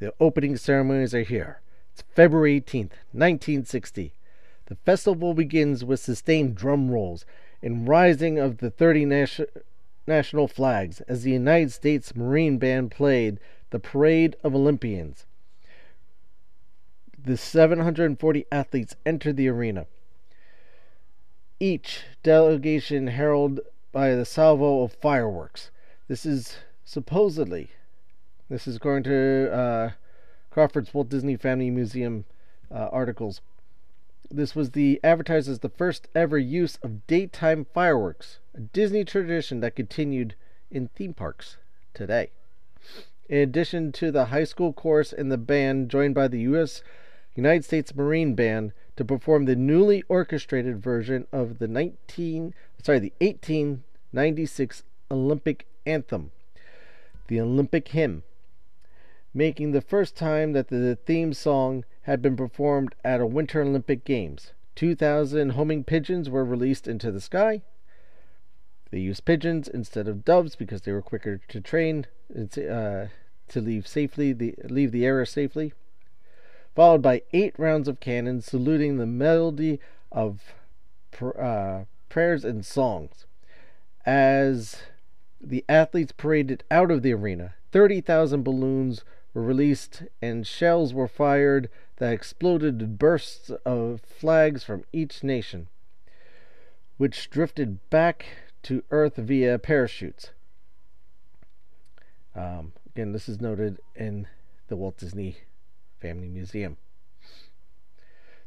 The 0.00 0.12
opening 0.20 0.56
ceremonies 0.56 1.14
are 1.14 1.22
here. 1.22 1.60
It's 1.92 2.02
February 2.14 2.60
18th, 2.60 2.92
1960. 3.12 4.12
The 4.66 4.74
festival 4.74 5.32
begins 5.32 5.84
with 5.84 6.00
sustained 6.00 6.56
drum 6.56 6.90
rolls 6.90 7.24
and 7.62 7.88
rising 7.88 8.38
of 8.38 8.58
the 8.58 8.70
30 8.70 9.04
nation- 9.06 9.46
national 10.06 10.48
flags 10.48 11.00
as 11.02 11.22
the 11.22 11.30
United 11.30 11.72
States 11.72 12.14
Marine 12.14 12.58
Band 12.58 12.90
played 12.90 13.38
the 13.70 13.78
Parade 13.78 14.36
of 14.42 14.54
Olympians. 14.54 15.26
The 17.26 17.36
740 17.36 18.46
athletes 18.52 18.94
entered 19.04 19.36
the 19.36 19.48
arena. 19.48 19.86
Each 21.58 22.04
delegation 22.22 23.08
heralded 23.08 23.64
by 23.90 24.14
the 24.14 24.24
salvo 24.24 24.84
of 24.84 24.92
fireworks. 24.92 25.72
This 26.06 26.24
is 26.24 26.58
supposedly, 26.84 27.72
this 28.48 28.68
is 28.68 28.76
according 28.76 29.02
to 29.10 29.52
uh, 29.52 29.90
Crawford's 30.52 30.94
Walt 30.94 31.08
Disney 31.08 31.34
Family 31.34 31.68
Museum 31.68 32.26
uh, 32.70 32.90
articles. 32.92 33.40
This 34.30 34.54
was 34.54 34.70
the 34.70 35.00
advertised 35.02 35.48
as 35.48 35.58
the 35.58 35.68
first 35.68 36.06
ever 36.14 36.38
use 36.38 36.78
of 36.80 37.08
daytime 37.08 37.66
fireworks, 37.74 38.38
a 38.54 38.60
Disney 38.60 39.04
tradition 39.04 39.58
that 39.58 39.74
continued 39.74 40.36
in 40.70 40.90
theme 40.94 41.12
parks 41.12 41.56
today. 41.92 42.30
In 43.28 43.38
addition 43.38 43.90
to 43.94 44.12
the 44.12 44.26
high 44.26 44.44
school 44.44 44.72
chorus 44.72 45.12
and 45.12 45.32
the 45.32 45.36
band 45.36 45.90
joined 45.90 46.14
by 46.14 46.28
the 46.28 46.42
U.S. 46.42 46.84
United 47.36 47.64
States 47.64 47.94
Marine 47.94 48.34
Band 48.34 48.72
to 48.96 49.04
perform 49.04 49.44
the 49.44 49.54
newly 49.54 50.02
orchestrated 50.08 50.82
version 50.82 51.26
of 51.30 51.58
the 51.58 51.68
19 51.68 52.54
sorry 52.82 52.98
the 52.98 53.12
1896 53.18 54.82
Olympic 55.10 55.66
anthem, 55.84 56.30
the 57.28 57.40
Olympic 57.40 57.88
hymn, 57.88 58.22
making 59.34 59.72
the 59.72 59.80
first 59.80 60.16
time 60.16 60.52
that 60.52 60.68
the 60.68 60.96
theme 61.04 61.32
song 61.32 61.84
had 62.02 62.22
been 62.22 62.36
performed 62.36 62.94
at 63.04 63.20
a 63.20 63.26
Winter 63.26 63.62
Olympic 63.62 64.04
Games. 64.04 64.52
2,000 64.76 65.50
homing 65.50 65.84
pigeons 65.84 66.30
were 66.30 66.44
released 66.44 66.86
into 66.86 67.10
the 67.10 67.20
sky. 67.20 67.62
They 68.90 68.98
used 69.00 69.24
pigeons 69.24 69.68
instead 69.68 70.06
of 70.06 70.24
doves 70.24 70.54
because 70.54 70.82
they 70.82 70.92
were 70.92 71.02
quicker 71.02 71.40
to 71.48 71.60
train 71.60 72.06
uh, 72.32 73.06
to 73.48 73.60
leave 73.60 73.86
safely, 73.86 74.32
the, 74.32 74.54
leave 74.64 74.92
the 74.92 75.04
area 75.04 75.26
safely 75.26 75.72
followed 76.76 77.00
by 77.00 77.22
eight 77.32 77.58
rounds 77.58 77.88
of 77.88 78.00
cannon 78.00 78.42
saluting 78.42 78.98
the 78.98 79.06
melody 79.06 79.80
of 80.12 80.54
pr- 81.10 81.40
uh, 81.40 81.84
prayers 82.10 82.44
and 82.44 82.66
songs. 82.66 83.24
As 84.04 84.82
the 85.40 85.64
athletes 85.70 86.12
paraded 86.12 86.64
out 86.70 86.90
of 86.90 87.02
the 87.02 87.14
arena, 87.14 87.54
30,000 87.72 88.42
balloons 88.42 89.04
were 89.32 89.42
released 89.42 90.02
and 90.20 90.46
shells 90.46 90.92
were 90.92 91.08
fired 91.08 91.70
that 91.96 92.12
exploded 92.12 92.98
bursts 92.98 93.50
of 93.64 94.02
flags 94.02 94.62
from 94.62 94.84
each 94.92 95.24
nation, 95.24 95.68
which 96.98 97.30
drifted 97.30 97.88
back 97.88 98.26
to 98.62 98.84
Earth 98.90 99.16
via 99.16 99.58
parachutes. 99.58 100.30
Um, 102.34 102.74
again, 102.94 103.12
this 103.12 103.30
is 103.30 103.40
noted 103.40 103.80
in 103.94 104.26
the 104.68 104.76
Walt 104.76 104.98
Disney 104.98 105.38
Family 106.06 106.28
Museum. 106.28 106.76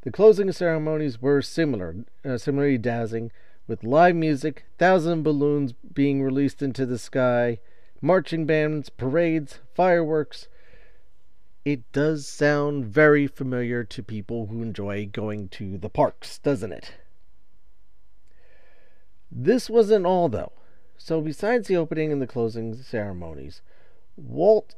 The 0.03 0.11
closing 0.11 0.49
ceremonies 0.53 1.21
were 1.21 1.41
similar, 1.41 2.05
uh, 2.23 2.37
similarly 2.37 2.77
dazzling, 2.77 3.33
with 3.67 3.83
live 3.83 4.15
music, 4.15 4.63
thousand 4.77 5.23
balloons 5.23 5.73
being 5.73 6.23
released 6.23 6.61
into 6.61 6.85
the 6.85 6.97
sky, 6.97 7.59
marching 8.01 8.45
bands, 8.45 8.87
parades, 8.87 9.59
fireworks. 9.73 10.47
It 11.65 11.91
does 11.91 12.25
sound 12.25 12.85
very 12.85 13.27
familiar 13.27 13.83
to 13.83 14.03
people 14.03 14.45
who 14.45 14.61
enjoy 14.61 15.07
going 15.11 15.49
to 15.49 15.77
the 15.77 15.89
parks, 15.89 16.37
doesn't 16.37 16.71
it? 16.71 16.93
This 19.29 19.69
wasn't 19.69 20.05
all, 20.05 20.29
though. 20.29 20.53
So, 20.97 21.19
besides 21.19 21.67
the 21.67 21.75
opening 21.75 22.13
and 22.13 22.21
the 22.21 22.27
closing 22.27 22.73
ceremonies, 22.75 23.61
Walt 24.15 24.75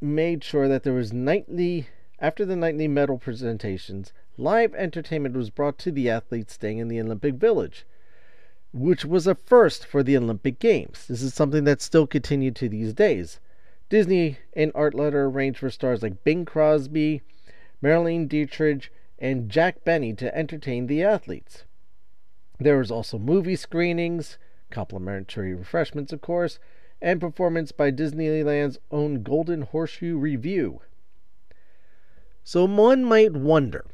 made 0.00 0.42
sure 0.42 0.66
that 0.66 0.82
there 0.82 0.92
was 0.92 1.12
nightly 1.12 1.86
after 2.20 2.44
the 2.44 2.56
nightly 2.56 2.86
medal 2.86 3.18
presentations, 3.18 4.12
live 4.36 4.74
entertainment 4.74 5.34
was 5.34 5.48
brought 5.48 5.78
to 5.78 5.90
the 5.90 6.10
athletes 6.10 6.52
staying 6.52 6.78
in 6.78 6.88
the 6.88 7.00
Olympic 7.00 7.34
Village, 7.36 7.86
which 8.72 9.04
was 9.04 9.26
a 9.26 9.34
first 9.34 9.86
for 9.86 10.02
the 10.02 10.16
Olympic 10.16 10.58
Games. 10.58 11.06
This 11.06 11.22
is 11.22 11.32
something 11.32 11.64
that's 11.64 11.84
still 11.84 12.06
continued 12.06 12.56
to 12.56 12.68
these 12.68 12.92
days. 12.92 13.40
Disney 13.88 14.38
and 14.52 14.70
Art 14.74 14.94
Letter 14.94 15.24
arranged 15.24 15.60
for 15.60 15.70
stars 15.70 16.02
like 16.02 16.22
Bing 16.22 16.44
Crosby, 16.44 17.22
Marlene 17.82 18.28
Dietrich, 18.28 18.92
and 19.18 19.48
Jack 19.48 19.82
Benny 19.84 20.12
to 20.14 20.36
entertain 20.36 20.86
the 20.86 21.02
athletes. 21.02 21.64
There 22.58 22.78
was 22.78 22.90
also 22.90 23.18
movie 23.18 23.56
screenings, 23.56 24.38
complimentary 24.70 25.54
refreshments, 25.54 26.12
of 26.12 26.20
course, 26.20 26.58
and 27.00 27.18
performance 27.20 27.72
by 27.72 27.90
Disneyland's 27.90 28.78
own 28.90 29.22
Golden 29.22 29.62
Horseshoe 29.62 30.18
Revue. 30.18 30.80
So 32.44 32.64
one 32.64 33.04
might 33.04 33.32
wonder, 33.32 33.84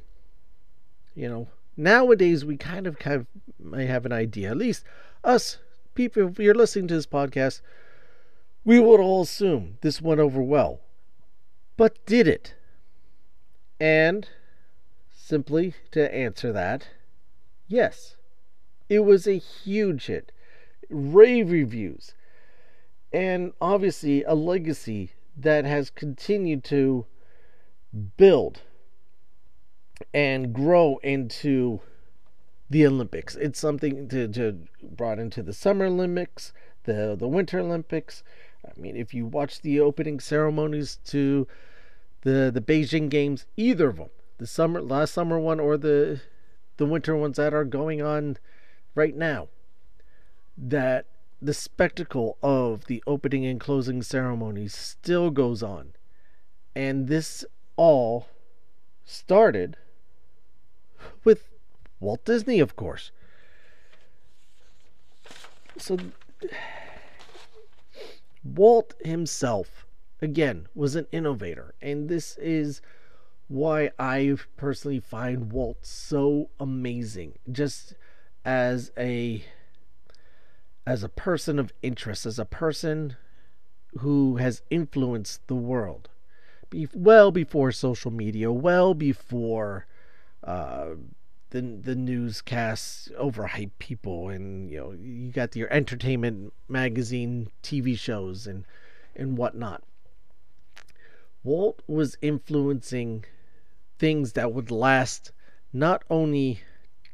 you 1.15 1.29
know, 1.29 1.49
nowadays 1.76 2.45
we 2.45 2.57
kind 2.57 2.87
of 2.87 3.00
have 3.03 3.26
may 3.59 3.87
have 3.87 4.07
an 4.07 4.12
idea. 4.12 4.50
At 4.50 4.57
least 4.57 4.85
us 5.25 5.59
people, 5.95 6.29
if 6.29 6.38
you're 6.38 6.55
listening 6.55 6.88
to 6.88 6.95
this 6.95 7.07
podcast, 7.07 7.61
we 8.65 8.79
would 8.79 9.00
all 9.00 9.23
assume 9.23 9.79
this 9.81 10.00
went 10.00 10.21
over 10.21 10.43
well. 10.43 10.81
But 11.76 12.05
did 12.07 12.29
it? 12.29 12.55
And 13.81 14.29
simply 15.11 15.75
to 15.91 16.15
answer 16.15 16.53
that, 16.53 16.88
yes. 17.67 18.17
It 18.88 19.00
was 19.00 19.26
a 19.26 19.38
huge 19.38 20.07
hit. 20.07 20.31
Rave 20.88 21.50
reviews. 21.50 22.15
And 23.12 23.53
obviously 23.61 24.23
a 24.23 24.35
legacy 24.35 25.11
that 25.37 25.65
has 25.65 25.91
continued 25.91 26.62
to 26.65 27.07
build 28.16 28.62
and 30.12 30.52
grow 30.52 30.99
into 31.02 31.81
the 32.69 32.87
Olympics. 32.87 33.37
It's 33.37 33.59
something 33.59 34.09
to, 34.09 34.28
to 34.28 34.59
brought 34.83 35.19
into 35.19 35.43
the 35.43 35.52
Summer 35.52 35.87
Olympics, 35.87 36.52
the 36.85 37.16
the 37.19 37.28
Winter 37.28 37.61
Olympics. 37.61 38.23
I 38.64 38.78
mean, 38.78 38.97
if 38.97 39.14
you 39.14 39.26
watch 39.26 39.61
the 39.62 39.81
opening 39.81 40.21
ceremonies 40.21 40.99
to 41.07 41.47
the 42.23 42.50
the 42.52 42.61
Beijing 42.61 43.09
Games, 43.09 43.47
either 43.57 43.88
of 43.88 43.97
them, 43.97 44.11
the 44.38 44.47
summer 44.47 44.83
last 44.83 45.14
summer 45.14 45.38
one 45.38 45.61
or 45.61 45.76
the 45.76 46.21
the 46.76 46.87
winter 46.87 47.16
ones 47.16 47.37
that 47.37 47.55
are 47.55 47.64
going 47.64 48.02
on 48.02 48.37
right 48.95 49.16
now, 49.16 49.49
that 50.59 51.07
the 51.40 51.55
spectacle 51.55 52.37
of 52.43 52.87
the 52.87 53.02
opening 53.07 53.47
and 53.47 53.61
closing 53.61 54.02
ceremonies 54.02 54.75
still 54.75 55.31
goes 55.31 55.62
on. 55.62 55.93
And 56.75 57.09
this 57.09 57.45
all 57.76 58.28
started 59.04 59.76
with 61.25 61.49
Walt 62.00 62.25
Disney, 62.25 62.61
of 62.61 62.76
course. 62.76 63.11
So, 65.78 65.99
Walt 68.45 68.95
himself, 69.04 69.87
again, 70.21 70.68
was 70.75 70.95
an 70.95 71.06
innovator. 71.12 71.75
And 71.80 72.09
this 72.09 72.37
is 72.38 72.80
why 73.49 73.90
I 73.99 74.37
personally 74.56 75.00
find 75.00 75.52
Walt 75.52 75.78
so 75.83 76.50
amazing. 76.59 77.38
Just 77.50 77.95
as 78.45 78.92
a 78.97 79.45
as 80.87 81.02
a 81.02 81.09
person 81.09 81.59
of 81.59 81.73
interest, 81.83 82.26
as 82.26 82.38
a 82.38 82.45
person 82.45 83.16
who 83.99 84.37
has 84.37 84.62
influenced 84.71 85.47
the 85.49 85.54
world, 85.54 86.09
be, 86.70 86.88
well 86.94 87.30
before 87.30 87.73
social 87.73 88.11
media, 88.11 88.52
well 88.52 88.94
before 88.94 89.87
uh, 90.44 90.90
the 91.50 91.61
the 91.61 91.94
newscasts 91.94 93.08
overhype 93.18 93.70
people, 93.78 94.28
and 94.28 94.70
you 94.70 94.78
know 94.78 94.92
you 94.92 95.30
got 95.30 95.56
your 95.56 95.73
entertainment 95.73 96.52
magazine, 96.68 97.50
TV 97.62 97.99
shows, 97.99 98.46
and 98.46 98.64
and 99.14 99.37
whatnot. 99.37 99.82
Walt 101.42 101.82
was 101.87 102.18
influencing 102.20 103.25
things 103.99 104.32
that 104.32 104.52
would 104.52 104.70
last 104.70 105.32
not 105.73 106.02
only 106.11 106.61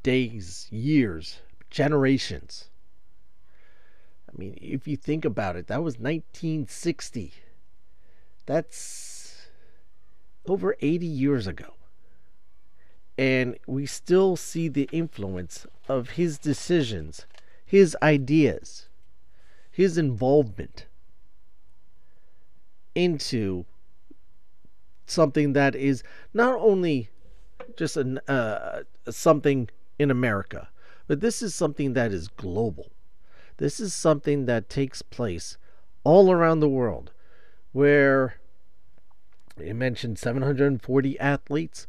days, 0.02 0.68
years, 0.70 1.40
generations. 1.70 2.70
I 4.28 4.32
mean, 4.38 4.56
if 4.60 4.88
you 4.88 4.96
think 4.96 5.24
about 5.24 5.56
it, 5.56 5.66
that 5.66 5.82
was 5.82 5.98
1960. 5.98 7.34
That's 8.46 9.11
over 10.46 10.76
80 10.80 11.06
years 11.06 11.46
ago. 11.46 11.74
And 13.18 13.58
we 13.66 13.86
still 13.86 14.36
see 14.36 14.68
the 14.68 14.88
influence 14.92 15.66
of 15.88 16.10
his 16.10 16.38
decisions, 16.38 17.26
his 17.64 17.96
ideas, 18.02 18.88
his 19.70 19.98
involvement 19.98 20.86
into 22.94 23.64
something 25.06 25.52
that 25.52 25.74
is 25.74 26.02
not 26.32 26.58
only 26.58 27.10
just 27.76 27.96
an, 27.96 28.18
uh, 28.28 28.82
something 29.10 29.68
in 29.98 30.10
America, 30.10 30.68
but 31.06 31.20
this 31.20 31.42
is 31.42 31.54
something 31.54 31.92
that 31.94 32.12
is 32.12 32.28
global. 32.28 32.92
This 33.58 33.80
is 33.80 33.94
something 33.94 34.46
that 34.46 34.68
takes 34.68 35.02
place 35.02 35.56
all 36.04 36.30
around 36.32 36.60
the 36.60 36.68
world, 36.68 37.12
where 37.72 38.36
you 39.58 39.74
mentioned 39.74 40.18
740 40.18 41.18
athletes. 41.18 41.86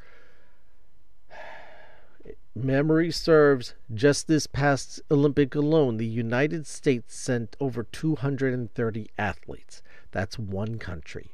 Memory 2.55 3.11
serves, 3.11 3.73
just 3.93 4.27
this 4.27 4.45
past 4.45 5.01
Olympic 5.09 5.55
alone, 5.55 5.97
the 5.97 6.05
United 6.05 6.67
States 6.67 7.15
sent 7.15 7.55
over 7.59 7.83
230 7.83 9.09
athletes. 9.17 9.81
That's 10.11 10.37
one 10.37 10.77
country. 10.77 11.31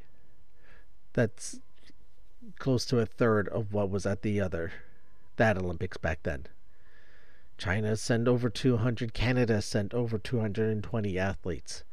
That's 1.14 1.60
close 2.58 2.86
to 2.86 3.00
a 3.00 3.06
third 3.06 3.50
of 3.50 3.74
what 3.74 3.90
was 3.90 4.06
at 4.06 4.22
the 4.22 4.40
other 4.40 4.72
that 5.40 5.58
Olympics 5.58 5.98
back 5.98 6.24
then. 6.24 6.46
China 7.58 7.96
sent 7.98 8.28
over 8.28 8.50
200, 8.50 9.14
Canada 9.14 9.62
sent 9.62 9.94
over 9.94 10.18
220 10.18 11.18
athletes. 11.18 11.84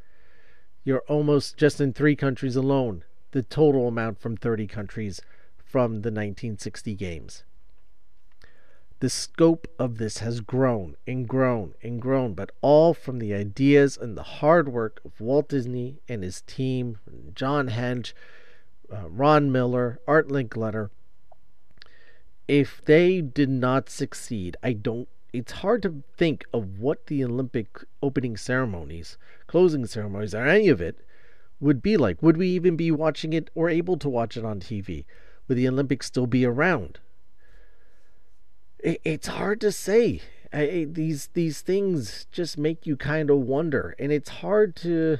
You're 0.85 1.03
almost 1.09 1.57
just 1.57 1.81
in 1.81 1.93
three 1.93 2.15
countries 2.15 2.55
alone, 2.55 3.03
the 3.37 3.43
total 3.43 3.87
amount 3.87 4.19
from 4.19 4.35
30 4.35 4.67
countries 4.67 5.21
from 5.59 5.97
the 5.97 6.09
1960 6.09 6.95
games. 6.95 7.45
The 9.01 9.11
scope 9.11 9.69
of 9.79 9.99
this 9.99 10.19
has 10.19 10.41
grown 10.41 10.97
and 11.07 11.29
grown 11.29 11.75
and 11.83 12.01
grown, 12.01 12.33
but 12.33 12.51
all 12.63 12.95
from 12.95 13.19
the 13.19 13.35
ideas 13.35 13.99
and 13.99 14.17
the 14.17 14.23
hard 14.23 14.71
work 14.71 15.03
of 15.05 15.21
Walt 15.21 15.51
Disney 15.51 16.01
and 16.09 16.23
his 16.23 16.41
team, 16.41 16.99
John 17.35 17.69
Hench, 17.69 18.15
uh, 18.91 19.07
Ron 19.11 19.53
Miller, 19.53 20.01
Art 20.09 20.29
Linkletter. 20.29 20.89
If 22.49 22.83
they 22.87 23.21
did 23.21 23.51
not 23.51 23.91
succeed, 23.91 24.57
I 24.63 24.73
don't. 24.73 25.11
It's 25.35 25.53
hard 25.53 25.83
to 25.83 26.03
think 26.17 26.47
of 26.55 26.79
what 26.79 27.09
the 27.09 27.23
Olympic 27.23 27.85
opening 28.03 28.39
ceremonies, 28.39 29.19
closing 29.47 29.85
ceremonies, 29.85 30.35
or 30.35 30.47
any 30.47 30.69
of 30.69 30.81
it 30.81 31.05
would 31.61 31.83
be 31.83 31.97
like. 31.97 32.23
Would 32.23 32.37
we 32.37 32.49
even 32.49 32.77
be 32.77 32.91
watching 32.91 33.33
it 33.33 33.51
or 33.55 33.69
able 33.69 33.97
to 33.99 34.09
watch 34.09 34.37
it 34.37 34.45
on 34.45 34.61
TV? 34.61 35.05
Would 35.49 35.59
the 35.59 35.69
Olympics 35.69 36.07
still 36.07 36.27
be 36.27 36.45
around? 36.45 36.99
It, 38.79 39.01
it's 39.05 39.29
hard 39.29 39.61
to 39.63 39.73
say. 39.73 40.23
I, 40.53 40.87
these 40.89 41.29
these 41.35 41.61
things 41.61 42.27
just 42.31 42.57
make 42.57 42.87
you 42.87 42.97
kind 42.97 43.31
of 43.31 43.39
wonder, 43.39 43.95
and 43.99 44.13
it's 44.13 44.29
hard 44.29 44.77
to. 44.77 45.19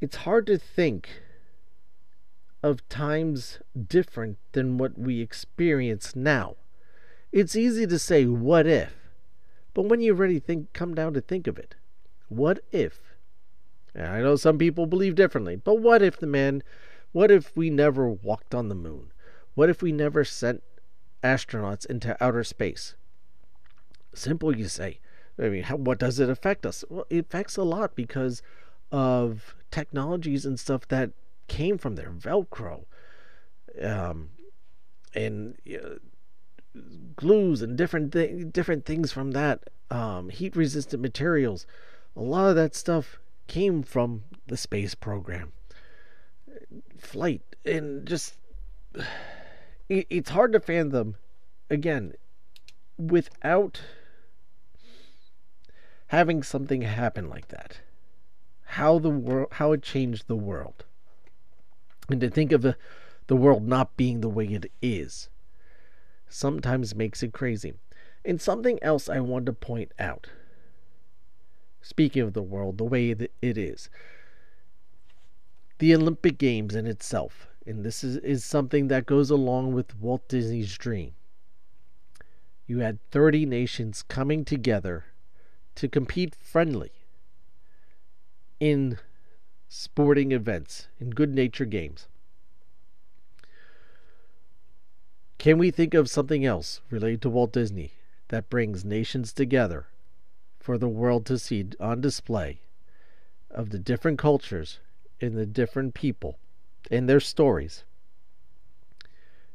It's 0.00 0.16
hard 0.16 0.46
to 0.46 0.58
think 0.58 1.08
of 2.62 2.86
times 2.88 3.60
different 3.88 4.38
than 4.52 4.76
what 4.76 4.98
we 4.98 5.20
experience 5.20 6.16
now. 6.16 6.56
It's 7.32 7.56
easy 7.56 7.86
to 7.86 7.98
say, 7.98 8.26
what 8.26 8.66
if? 8.66 8.92
But 9.72 9.86
when 9.86 10.00
you 10.00 10.14
really 10.14 10.38
think, 10.38 10.72
come 10.72 10.94
down 10.94 11.14
to 11.14 11.20
think 11.20 11.46
of 11.46 11.58
it, 11.58 11.76
what 12.28 12.60
if? 12.72 13.05
And 13.96 14.08
I 14.08 14.20
know 14.20 14.36
some 14.36 14.58
people 14.58 14.86
believe 14.86 15.14
differently, 15.14 15.56
but 15.56 15.80
what 15.80 16.02
if 16.02 16.18
the 16.18 16.26
man, 16.26 16.62
what 17.12 17.30
if 17.30 17.56
we 17.56 17.70
never 17.70 18.10
walked 18.10 18.54
on 18.54 18.68
the 18.68 18.74
moon? 18.74 19.10
What 19.54 19.70
if 19.70 19.80
we 19.80 19.90
never 19.90 20.22
sent 20.22 20.62
astronauts 21.24 21.86
into 21.86 22.22
outer 22.22 22.44
space? 22.44 22.94
Simple, 24.14 24.54
you 24.54 24.68
say. 24.68 25.00
I 25.38 25.48
mean, 25.48 25.62
how, 25.64 25.76
what 25.76 25.98
does 25.98 26.20
it 26.20 26.28
affect 26.28 26.66
us? 26.66 26.84
Well, 26.90 27.06
it 27.08 27.26
affects 27.26 27.56
a 27.56 27.62
lot 27.62 27.96
because 27.96 28.42
of 28.92 29.54
technologies 29.70 30.44
and 30.44 30.60
stuff 30.60 30.86
that 30.88 31.12
came 31.48 31.78
from 31.78 31.96
there. 31.96 32.10
Velcro, 32.10 32.84
um, 33.82 34.30
and 35.14 35.56
uh, 35.74 35.96
glues 37.16 37.62
and 37.62 37.78
different 37.78 38.12
th- 38.12 38.52
different 38.52 38.84
things 38.84 39.10
from 39.10 39.30
that. 39.30 39.70
Um, 39.90 40.28
heat 40.28 40.54
resistant 40.54 41.00
materials. 41.00 41.66
A 42.14 42.22
lot 42.22 42.48
of 42.48 42.56
that 42.56 42.74
stuff 42.74 43.20
came 43.46 43.82
from 43.82 44.24
the 44.46 44.56
space 44.56 44.94
program. 44.94 45.52
Flight 46.98 47.42
and 47.64 48.06
just 48.06 48.36
it, 49.88 50.06
it's 50.10 50.30
hard 50.30 50.52
to 50.52 50.60
fathom 50.60 51.16
again 51.70 52.14
without 52.98 53.80
having 56.08 56.42
something 56.42 56.82
happen 56.82 57.28
like 57.28 57.48
that 57.48 57.80
how 58.64 58.98
the 58.98 59.10
world 59.10 59.48
how 59.52 59.72
it 59.72 59.82
changed 59.82 60.28
the 60.28 60.36
world 60.36 60.84
and 62.08 62.20
to 62.20 62.30
think 62.30 62.52
of 62.52 62.62
the, 62.62 62.76
the 63.26 63.36
world 63.36 63.66
not 63.66 63.96
being 63.96 64.20
the 64.20 64.28
way 64.28 64.46
it 64.46 64.70
is 64.80 65.28
sometimes 66.28 66.94
makes 66.94 67.22
it 67.22 67.32
crazy. 67.32 67.74
And 68.24 68.40
something 68.40 68.82
else 68.82 69.08
I 69.08 69.20
want 69.20 69.46
to 69.46 69.52
point 69.52 69.92
out. 69.98 70.28
Speaking 71.88 72.22
of 72.22 72.32
the 72.32 72.42
world, 72.42 72.78
the 72.78 72.84
way 72.84 73.12
that 73.12 73.30
it 73.40 73.56
is, 73.56 73.88
the 75.78 75.94
Olympic 75.94 76.36
Games 76.36 76.74
in 76.74 76.84
itself 76.84 77.46
and 77.64 77.84
this 77.84 78.02
is, 78.02 78.16
is 78.18 78.44
something 78.44 78.88
that 78.88 79.06
goes 79.06 79.30
along 79.30 79.72
with 79.72 79.96
Walt 80.00 80.26
Disney's 80.28 80.76
dream. 80.76 81.12
You 82.66 82.80
had 82.80 82.98
30 83.12 83.46
nations 83.46 84.02
coming 84.02 84.44
together 84.44 85.06
to 85.76 85.88
compete 85.88 86.34
friendly 86.34 86.90
in 88.58 88.98
sporting 89.68 90.32
events, 90.32 90.88
in 90.98 91.10
good 91.10 91.32
nature 91.32 91.66
games. 91.66 92.08
Can 95.38 95.56
we 95.56 95.70
think 95.70 95.94
of 95.94 96.10
something 96.10 96.44
else 96.44 96.80
related 96.90 97.22
to 97.22 97.30
Walt 97.30 97.52
Disney 97.52 97.92
that 98.28 98.50
brings 98.50 98.84
nations 98.84 99.32
together 99.32 99.86
for 100.66 100.76
the 100.76 100.88
world 100.88 101.24
to 101.24 101.38
see 101.38 101.64
on 101.78 102.00
display 102.00 102.58
of 103.52 103.70
the 103.70 103.78
different 103.78 104.18
cultures 104.18 104.80
and 105.20 105.36
the 105.36 105.46
different 105.46 105.94
people 105.94 106.40
and 106.90 107.08
their 107.08 107.20
stories 107.20 107.84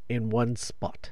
in 0.08 0.30
one 0.30 0.56
spot? 0.56 1.10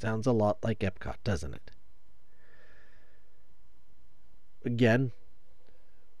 Sounds 0.00 0.26
a 0.26 0.32
lot 0.32 0.58
like 0.64 0.80
Epcot, 0.80 1.14
doesn't 1.22 1.54
it? 1.54 1.70
Again, 4.64 5.12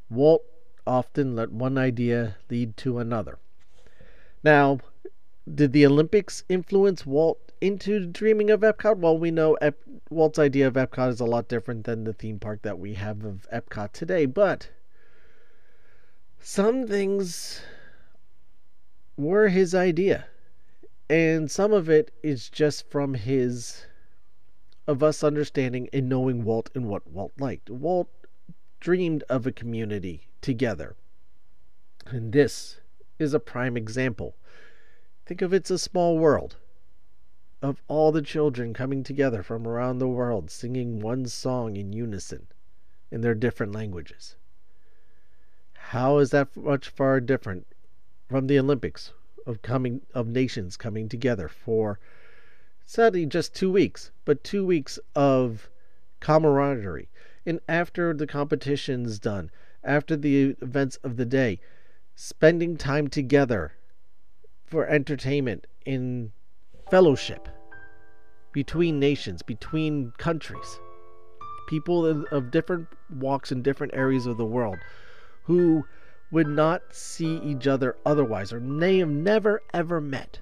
Walt 0.08 0.44
often 0.86 1.34
let 1.34 1.50
one 1.50 1.76
idea 1.76 2.36
lead 2.48 2.76
to 2.76 3.00
another. 3.00 3.38
Now, 4.44 4.78
did 5.52 5.72
the 5.72 5.86
Olympics 5.86 6.44
influence 6.48 7.04
Walt 7.04 7.43
into 7.60 8.06
dreaming 8.06 8.50
of 8.50 8.60
Epcot? 8.60 8.98
Well, 8.98 9.18
we 9.18 9.30
know 9.30 9.54
Ep- 9.54 9.78
Walt's 10.10 10.38
idea 10.38 10.66
of 10.66 10.74
Epcot 10.74 11.10
is 11.10 11.20
a 11.20 11.24
lot 11.24 11.48
different 11.48 11.84
than 11.84 12.04
the 12.04 12.12
theme 12.12 12.38
park 12.38 12.62
that 12.62 12.78
we 12.78 12.94
have 12.94 13.24
of 13.24 13.46
Epcot 13.52 13.92
today, 13.92 14.26
but 14.26 14.68
some 16.40 16.86
things 16.86 17.62
were 19.16 19.48
his 19.48 19.74
idea. 19.74 20.26
And 21.08 21.50
some 21.50 21.72
of 21.72 21.88
it 21.88 22.10
is 22.22 22.48
just 22.48 22.90
from 22.90 23.14
his 23.14 23.86
of 24.86 25.02
us 25.02 25.24
understanding 25.24 25.88
and 25.92 26.08
knowing 26.08 26.44
Walt 26.44 26.70
and 26.74 26.86
what 26.86 27.06
Walt 27.06 27.32
liked. 27.38 27.70
Walt 27.70 28.08
dreamed 28.80 29.24
of 29.28 29.46
a 29.46 29.52
community 29.52 30.28
together. 30.40 30.96
And 32.06 32.32
this 32.32 32.80
is 33.18 33.32
a 33.32 33.40
prime 33.40 33.76
example. 33.76 34.36
Think 35.24 35.40
of 35.40 35.54
it's 35.54 35.70
a 35.70 35.78
small 35.78 36.18
world 36.18 36.56
of 37.64 37.80
all 37.88 38.12
the 38.12 38.20
children 38.20 38.74
coming 38.74 39.02
together 39.02 39.42
from 39.42 39.66
around 39.66 39.98
the 39.98 40.06
world 40.06 40.50
singing 40.50 41.00
one 41.00 41.24
song 41.24 41.76
in 41.76 41.94
unison 41.94 42.46
in 43.10 43.22
their 43.22 43.34
different 43.34 43.72
languages. 43.72 44.36
How 45.72 46.18
is 46.18 46.28
that 46.30 46.54
much 46.54 46.90
far 46.90 47.20
different 47.20 47.66
from 48.28 48.48
the 48.48 48.58
Olympics 48.58 49.12
of 49.46 49.62
coming 49.62 50.02
of 50.12 50.26
nations 50.26 50.76
coming 50.76 51.08
together 51.08 51.48
for 51.48 51.98
sadly 52.84 53.24
just 53.24 53.54
2 53.54 53.72
weeks, 53.72 54.10
but 54.26 54.44
2 54.44 54.66
weeks 54.66 54.98
of 55.14 55.70
camaraderie, 56.20 57.08
and 57.46 57.60
after 57.66 58.12
the 58.12 58.26
competition's 58.26 59.18
done, 59.18 59.50
after 59.82 60.16
the 60.16 60.54
events 60.60 60.96
of 60.96 61.16
the 61.16 61.24
day, 61.24 61.58
spending 62.14 62.76
time 62.76 63.08
together 63.08 63.72
for 64.66 64.86
entertainment 64.86 65.66
in 65.86 66.30
fellowship 66.90 67.48
between 68.54 69.00
nations, 69.00 69.42
between 69.42 70.12
countries, 70.16 70.78
people 71.66 72.24
of 72.30 72.50
different 72.52 72.86
walks 73.10 73.50
in 73.50 73.62
different 73.62 73.92
areas 73.94 74.26
of 74.26 74.38
the 74.38 74.44
world 74.44 74.78
who 75.42 75.84
would 76.30 76.46
not 76.46 76.80
see 76.92 77.38
each 77.38 77.66
other 77.66 77.96
otherwise 78.06 78.52
or 78.52 78.60
may 78.60 78.98
have 78.98 79.08
never 79.08 79.60
ever 79.74 80.00
met. 80.00 80.38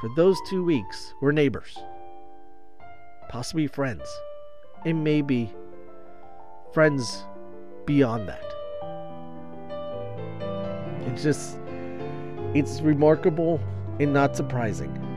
For 0.00 0.10
those 0.14 0.38
two 0.48 0.62
weeks, 0.62 1.14
were 1.20 1.32
neighbors, 1.32 1.76
possibly 3.28 3.66
friends 3.66 4.06
and 4.84 5.02
maybe 5.02 5.52
friends 6.72 7.24
beyond 7.86 8.28
that. 8.28 8.44
It's 11.06 11.22
just, 11.22 11.58
it's 12.54 12.82
remarkable 12.82 13.58
and 13.98 14.12
not 14.12 14.36
surprising 14.36 15.07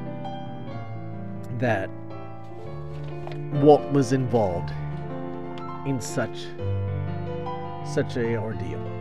that 1.61 1.89
Walt 3.61 3.89
was 3.91 4.11
involved 4.13 4.71
in 5.85 6.01
such 6.01 6.47
such 7.85 8.17
a 8.17 8.37
ordeal. 8.37 8.91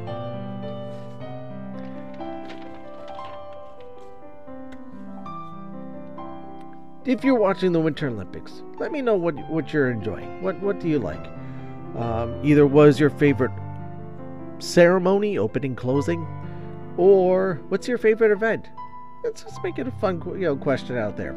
if 7.10 7.24
you're 7.24 7.34
watching 7.34 7.72
the 7.72 7.80
Winter 7.80 8.08
Olympics, 8.08 8.62
let 8.78 8.92
me 8.92 9.02
know 9.02 9.16
what 9.16 9.34
what 9.50 9.72
you're 9.72 9.90
enjoying. 9.90 10.42
What 10.42 10.60
what 10.60 10.78
do 10.80 10.88
you 10.88 10.98
like? 10.98 11.26
Um, 11.96 12.38
either 12.44 12.66
was 12.66 13.00
your 13.00 13.10
favorite 13.10 13.50
ceremony, 14.60 15.36
opening, 15.36 15.74
closing, 15.74 16.26
or 16.96 17.60
what's 17.68 17.88
your 17.88 17.98
favorite 17.98 18.30
event? 18.30 18.68
Let's 19.24 19.42
just 19.42 19.62
make 19.64 19.78
it 19.78 19.88
a 19.88 19.90
fun 19.92 20.22
you 20.26 20.46
know 20.46 20.56
question 20.56 20.96
out 20.96 21.16
there. 21.16 21.34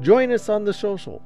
Join 0.00 0.30
us 0.30 0.48
on 0.48 0.64
the 0.64 0.72
social. 0.72 1.20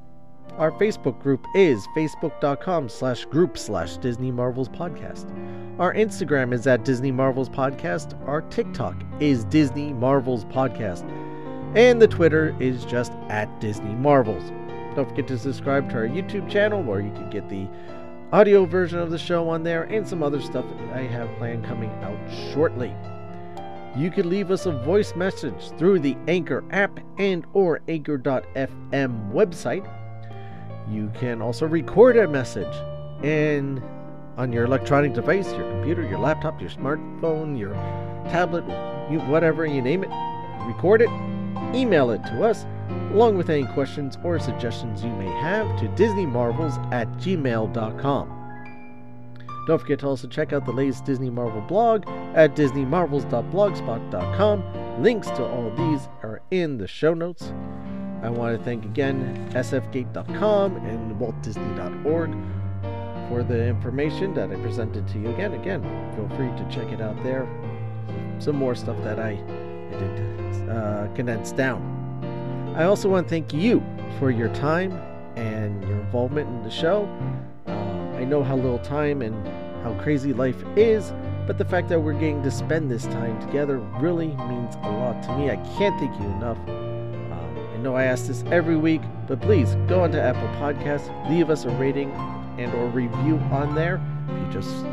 Our 0.57 0.71
Facebook 0.73 1.21
group 1.21 1.47
is 1.55 1.87
facebook.com 1.95 2.89
slash 2.89 3.27
group 3.27 3.59
slash 3.59 3.99
Disney 3.99 4.31
Marvels 4.31 4.71
Podcast. 4.71 5.31
Our 5.79 5.93
Instagram 5.95 6.55
is 6.55 6.67
at 6.67 6.85
Disney 6.85 7.13
Marvels 7.13 7.51
Podcast. 7.51 8.19
Our 8.27 8.41
TikTok 8.43 8.97
is 9.21 9.45
Disney 9.45 9.93
Marvels 9.93 10.47
Podcast. 10.47 11.09
And 11.77 12.01
the 12.01 12.09
Twitter 12.09 12.57
is 12.61 12.87
just 12.87 13.13
at 13.29 13.61
Disney 13.61 13.95
Marvels. 13.95 14.51
Don't 14.95 15.09
forget 15.09 15.27
to 15.29 15.39
subscribe 15.39 15.91
to 15.91 15.97
our 15.97 16.09
YouTube 16.09 16.51
channel 16.51 16.83
where 16.83 17.01
you 17.01 17.11
can 17.13 17.29
get 17.29 17.49
the 17.51 17.69
audio 18.33 18.65
version 18.65 18.99
of 18.99 19.11
the 19.11 19.19
show 19.19 19.51
on 19.51 19.63
there 19.63 19.83
and 19.85 20.09
some 20.09 20.23
other 20.23 20.41
stuff 20.41 20.65
I 20.95 21.01
have 21.03 21.29
planned 21.37 21.65
coming 21.65 21.91
out 22.03 22.19
shortly. 22.53 22.95
You 23.97 24.11
can 24.11 24.29
leave 24.29 24.51
us 24.51 24.67
a 24.67 24.73
voice 24.73 25.15
message 25.15 25.71
through 25.79 26.01
the 26.01 26.17
Anchor 26.29 26.65
app 26.71 26.99
and 27.19 27.45
or 27.53 27.81
anchor.fm 27.89 29.33
website. 29.33 29.89
You 30.91 31.11
can 31.15 31.43
also 31.43 31.67
record 31.67 32.17
a 32.17 32.27
message 32.27 32.75
and 33.23 33.83
on 34.37 34.53
your 34.53 34.65
electronic 34.65 35.13
device, 35.13 35.53
your 35.53 35.71
computer, 35.71 36.03
your 36.03 36.19
laptop, 36.19 36.61
your 36.61 36.71
smartphone, 36.71 37.59
your 37.59 37.75
tablet, 38.31 38.65
you, 39.11 39.19
whatever 39.21 39.67
you 39.67 39.83
name 39.83 40.05
it. 40.05 40.11
Record 40.67 41.03
it 41.03 41.11
Email 41.75 42.11
it 42.11 42.23
to 42.25 42.45
us, 42.45 42.67
along 43.13 43.37
with 43.37 43.49
any 43.49 43.65
questions 43.65 44.19
or 44.23 44.39
suggestions 44.39 45.03
you 45.03 45.11
may 45.11 45.31
have, 45.41 45.67
to 45.81 45.89
DisneyMarvels 45.89 46.93
at 46.93 47.09
gmail.com. 47.13 48.42
Don't 49.67 49.79
forget 49.79 49.99
to 50.01 50.09
also 50.09 50.27
check 50.27 50.53
out 50.53 50.67
the 50.67 50.73
latest 50.73 51.05
Disney 51.05 51.31
Marvel 51.31 51.61
blog 51.63 52.09
at 52.35 52.57
disneymarvels.blogspot.com. 52.57 55.03
Links 55.03 55.29
to 55.29 55.45
all 55.45 55.71
these 55.71 56.09
are 56.23 56.43
in 56.51 56.79
the 56.79 56.89
show 56.89 57.15
notes. 57.15 57.53
I 58.23 58.31
want 58.31 58.59
to 58.59 58.65
thank 58.65 58.85
again 58.85 59.49
sfgate.com 59.53 60.77
and 60.77 61.21
waltdisney.org 61.21 62.37
for 63.29 63.43
the 63.43 63.67
information 63.67 64.33
that 64.35 64.51
I 64.51 64.55
presented 64.57 65.09
to 65.09 65.19
you 65.19 65.31
again. 65.31 65.55
Again, 65.55 65.83
feel 66.15 66.29
free 66.37 66.49
to 66.49 66.67
check 66.71 66.93
it 66.93 67.01
out 67.01 67.21
there. 67.23 67.49
Some 68.39 68.57
more 68.57 68.75
stuff 68.75 69.03
that 69.05 69.19
I, 69.19 69.31
I 69.31 69.99
did 69.99 70.69
uh, 70.69 71.09
condensed 71.15 71.57
down. 71.57 71.81
I 72.77 72.85
also 72.85 73.09
want 73.09 73.29
to 73.29 73.31
thank 73.31 73.53
you 73.53 73.83
for 74.19 74.31
your 74.31 74.49
time 74.55 74.93
and 75.37 75.83
your 75.85 76.01
involvement 76.01 76.49
in 76.49 76.63
the 76.63 76.71
show. 76.71 77.09
I 78.23 78.25
know 78.25 78.45
how 78.45 78.55
little 78.55 78.79
time 78.79 79.21
and 79.21 79.35
how 79.83 79.95
crazy 80.01 80.33
life 80.33 80.63
is, 80.77 81.13
but 81.45 81.59
the 81.59 81.65
fact 81.65 81.89
that 81.89 81.99
we're 81.99 82.13
getting 82.13 82.41
to 82.45 82.53
spend 82.53 82.89
this 82.89 83.03
time 83.07 83.37
together 83.45 83.79
really 83.99 84.29
means 84.29 84.77
a 84.77 84.91
lot 84.91 85.21
to 85.25 85.37
me. 85.37 85.51
I 85.51 85.57
can't 85.77 85.99
thank 85.99 86.17
you 86.21 86.27
enough. 86.27 86.57
Um, 86.69 87.69
I 87.75 87.77
know 87.79 87.97
I 87.97 88.05
ask 88.05 88.29
this 88.29 88.45
every 88.53 88.77
week, 88.77 89.01
but 89.27 89.41
please 89.41 89.75
go 89.89 90.03
onto 90.03 90.19
Apple 90.19 90.47
Podcasts, 90.61 91.11
leave 91.29 91.51
us 91.51 91.65
a 91.65 91.71
rating 91.71 92.13
and 92.59 92.73
or 92.75 92.87
review 92.91 93.39
on 93.51 93.75
there. 93.75 94.01
If 94.29 94.39
you 94.39 94.53
just 94.53 94.85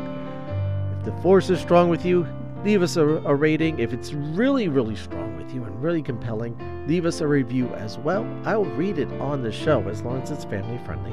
if 0.98 1.04
the 1.04 1.12
force 1.22 1.50
is 1.50 1.60
strong 1.60 1.88
with 1.88 2.04
you, 2.04 2.26
leave 2.64 2.82
us 2.82 2.96
a, 2.96 3.06
a, 3.06 3.32
rating. 3.32 3.78
If 3.78 3.92
it's 3.92 4.12
really, 4.12 4.66
really 4.66 4.96
strong 4.96 5.36
with 5.36 5.54
you 5.54 5.62
and 5.62 5.80
really 5.80 6.02
compelling, 6.02 6.58
leave 6.88 7.06
us 7.06 7.20
a 7.20 7.28
review 7.28 7.68
as 7.74 7.96
well. 7.96 8.26
I'll 8.44 8.64
read 8.64 8.98
it 8.98 9.08
on 9.20 9.42
the 9.42 9.52
show 9.52 9.88
as 9.88 10.02
long 10.02 10.20
as 10.20 10.32
it's 10.32 10.44
family 10.44 10.80
friendly. 10.84 11.12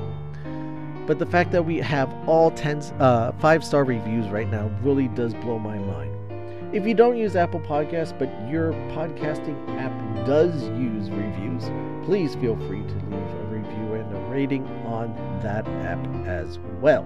But 1.08 1.20
the 1.20 1.26
fact 1.26 1.54
that 1.54 1.63
we 1.63 1.78
have 1.78 2.13
all 2.28 2.52
10 2.52 2.82
uh, 3.00 3.32
five 3.39 3.63
star 3.63 3.86
reviews 3.86 4.28
right 4.28 4.50
now 4.50 4.70
really 4.84 5.08
does 5.08 5.34
blow 5.36 5.58
my 5.58 5.78
mind. 5.80 6.13
If 6.76 6.86
you 6.86 6.93
don't 6.93 7.15
use 7.15 7.38
Apple 7.38 7.62
Podcasts, 7.62 8.17
but 8.20 8.28
your 8.52 8.74
podcasting 8.91 9.56
app 9.80 10.26
does 10.26 10.63
use 10.78 11.10
reviews, 11.10 11.63
please 12.06 12.36
feel 12.36 12.58
free 12.67 12.82
to 12.82 12.96
leave 13.06 13.13
a 13.13 13.46
review 13.46 13.93
and 13.93 14.13
a 14.13 14.20
rating 14.30 14.67
on 14.86 15.15
that 15.41 15.65
app 15.86 16.06
as 16.28 16.60
well. 16.82 17.04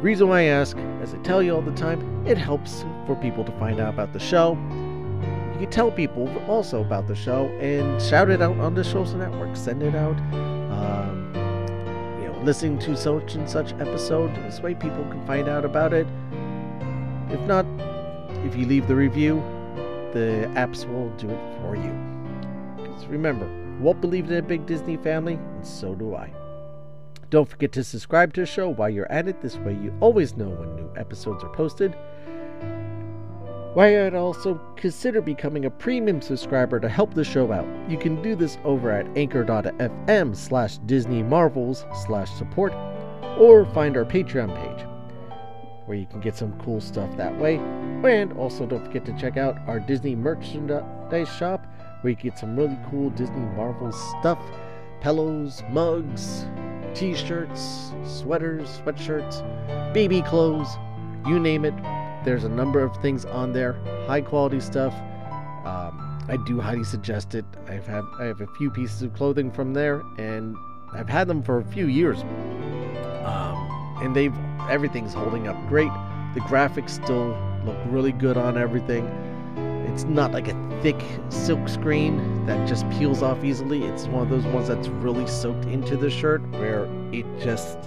Reason 0.00 0.26
why 0.26 0.40
I 0.40 0.44
ask, 0.44 0.74
as 1.02 1.12
I 1.12 1.18
tell 1.18 1.42
you 1.42 1.54
all 1.54 1.60
the 1.60 1.72
time, 1.72 2.26
it 2.26 2.38
helps 2.38 2.86
for 3.06 3.14
people 3.14 3.44
to 3.44 3.52
find 3.58 3.78
out 3.78 3.92
about 3.92 4.14
the 4.14 4.18
show. 4.18 4.52
You 5.52 5.66
can 5.66 5.70
tell 5.70 5.90
people 5.92 6.34
also 6.48 6.80
about 6.80 7.06
the 7.06 7.14
show 7.14 7.48
and 7.60 8.00
shout 8.00 8.30
it 8.30 8.40
out 8.40 8.58
on 8.58 8.74
the 8.74 8.82
social 8.82 9.18
network. 9.18 9.54
Send 9.54 9.82
it 9.82 9.94
out. 9.94 10.16
Um, 10.70 11.32
you 12.20 12.28
know, 12.28 12.40
listening 12.42 12.78
to 12.80 12.96
such 12.96 13.34
and 13.34 13.48
such 13.48 13.72
episode. 13.74 14.34
This 14.36 14.60
way 14.60 14.74
people 14.74 15.04
can 15.04 15.24
find 15.26 15.48
out 15.48 15.64
about 15.64 15.92
it. 15.92 16.06
If 17.30 17.40
not, 17.42 17.66
if 18.44 18.56
you 18.56 18.66
leave 18.66 18.88
the 18.88 18.96
review, 18.96 19.42
the 20.12 20.50
apps 20.54 20.88
will 20.88 21.10
do 21.10 21.30
it 21.30 21.60
for 21.60 21.76
you. 21.76 21.92
Because 22.76 23.06
remember, 23.06 23.48
Walt 23.80 24.00
believed 24.00 24.30
in 24.30 24.38
a 24.38 24.42
big 24.42 24.66
Disney 24.66 24.96
family, 24.96 25.34
and 25.34 25.66
so 25.66 25.94
do 25.94 26.14
I. 26.14 26.32
Don't 27.30 27.48
forget 27.48 27.70
to 27.72 27.84
subscribe 27.84 28.34
to 28.34 28.40
the 28.40 28.46
show 28.46 28.68
while 28.68 28.90
you're 28.90 29.10
at 29.10 29.28
it. 29.28 29.40
This 29.40 29.56
way, 29.58 29.74
you 29.74 29.94
always 30.00 30.36
know 30.36 30.48
when 30.48 30.74
new 30.74 30.90
episodes 30.96 31.44
are 31.44 31.54
posted. 31.54 31.94
Why 33.72 34.04
I'd 34.04 34.16
also 34.16 34.60
consider 34.74 35.20
becoming 35.20 35.64
a 35.64 35.70
premium 35.70 36.20
subscriber 36.20 36.80
to 36.80 36.88
help 36.88 37.14
the 37.14 37.22
show 37.22 37.52
out. 37.52 37.68
You 37.88 37.96
can 37.96 38.20
do 38.20 38.34
this 38.34 38.58
over 38.64 38.90
at 38.90 39.06
anchor.fm 39.16 40.34
slash 40.34 40.78
Disney 40.78 41.22
Marvels 41.22 41.84
slash 42.04 42.28
support 42.32 42.72
or 43.38 43.64
find 43.66 43.96
our 43.96 44.04
Patreon 44.04 44.56
page 44.56 44.86
where 45.86 45.96
you 45.96 46.06
can 46.06 46.20
get 46.20 46.36
some 46.36 46.58
cool 46.60 46.80
stuff 46.80 47.16
that 47.16 47.36
way. 47.38 47.56
And 48.04 48.32
also 48.32 48.66
don't 48.66 48.84
forget 48.84 49.04
to 49.06 49.12
check 49.16 49.36
out 49.36 49.56
our 49.68 49.78
Disney 49.78 50.16
merchandise 50.16 51.28
shop 51.28 51.64
where 52.00 52.10
you 52.10 52.16
get 52.16 52.38
some 52.38 52.56
really 52.56 52.78
cool 52.90 53.10
Disney 53.10 53.38
Marvel 53.56 53.92
stuff, 53.92 54.38
pillows, 55.00 55.62
mugs, 55.70 56.44
t-shirts, 56.94 57.92
sweaters, 58.04 58.80
sweatshirts, 58.80 59.92
baby 59.94 60.22
clothes, 60.22 60.68
you 61.24 61.38
name 61.38 61.64
it. 61.64 61.74
There's 62.24 62.44
a 62.44 62.48
number 62.48 62.80
of 62.80 62.96
things 62.98 63.24
on 63.24 63.52
there, 63.52 63.74
high 64.06 64.20
quality 64.20 64.60
stuff. 64.60 64.92
Um, 65.64 66.18
I 66.28 66.36
do 66.46 66.60
highly 66.60 66.84
suggest 66.84 67.34
it. 67.34 67.44
I've 67.66 67.86
had 67.86 68.04
I 68.18 68.24
have 68.24 68.40
a 68.40 68.46
few 68.58 68.70
pieces 68.70 69.02
of 69.02 69.14
clothing 69.14 69.50
from 69.50 69.72
there, 69.72 70.02
and 70.18 70.56
I've 70.92 71.08
had 71.08 71.28
them 71.28 71.42
for 71.42 71.58
a 71.58 71.64
few 71.64 71.86
years. 71.86 72.22
Um, 73.24 73.98
and 74.02 74.14
they've 74.14 74.34
everything's 74.68 75.14
holding 75.14 75.48
up 75.48 75.56
great. 75.68 75.90
The 76.34 76.40
graphics 76.40 76.90
still 76.90 77.36
look 77.64 77.76
really 77.86 78.12
good 78.12 78.36
on 78.36 78.56
everything. 78.56 79.06
It's 79.88 80.04
not 80.04 80.32
like 80.32 80.48
a 80.48 80.78
thick 80.82 81.00
silk 81.30 81.68
screen 81.68 82.46
that 82.46 82.68
just 82.68 82.88
peels 82.90 83.22
off 83.22 83.44
easily. 83.44 83.84
It's 83.84 84.06
one 84.06 84.22
of 84.22 84.30
those 84.30 84.44
ones 84.52 84.68
that's 84.68 84.88
really 84.88 85.26
soaked 85.26 85.64
into 85.64 85.96
the 85.96 86.10
shirt 86.10 86.42
where 86.52 86.84
it 87.12 87.26
just 87.40 87.78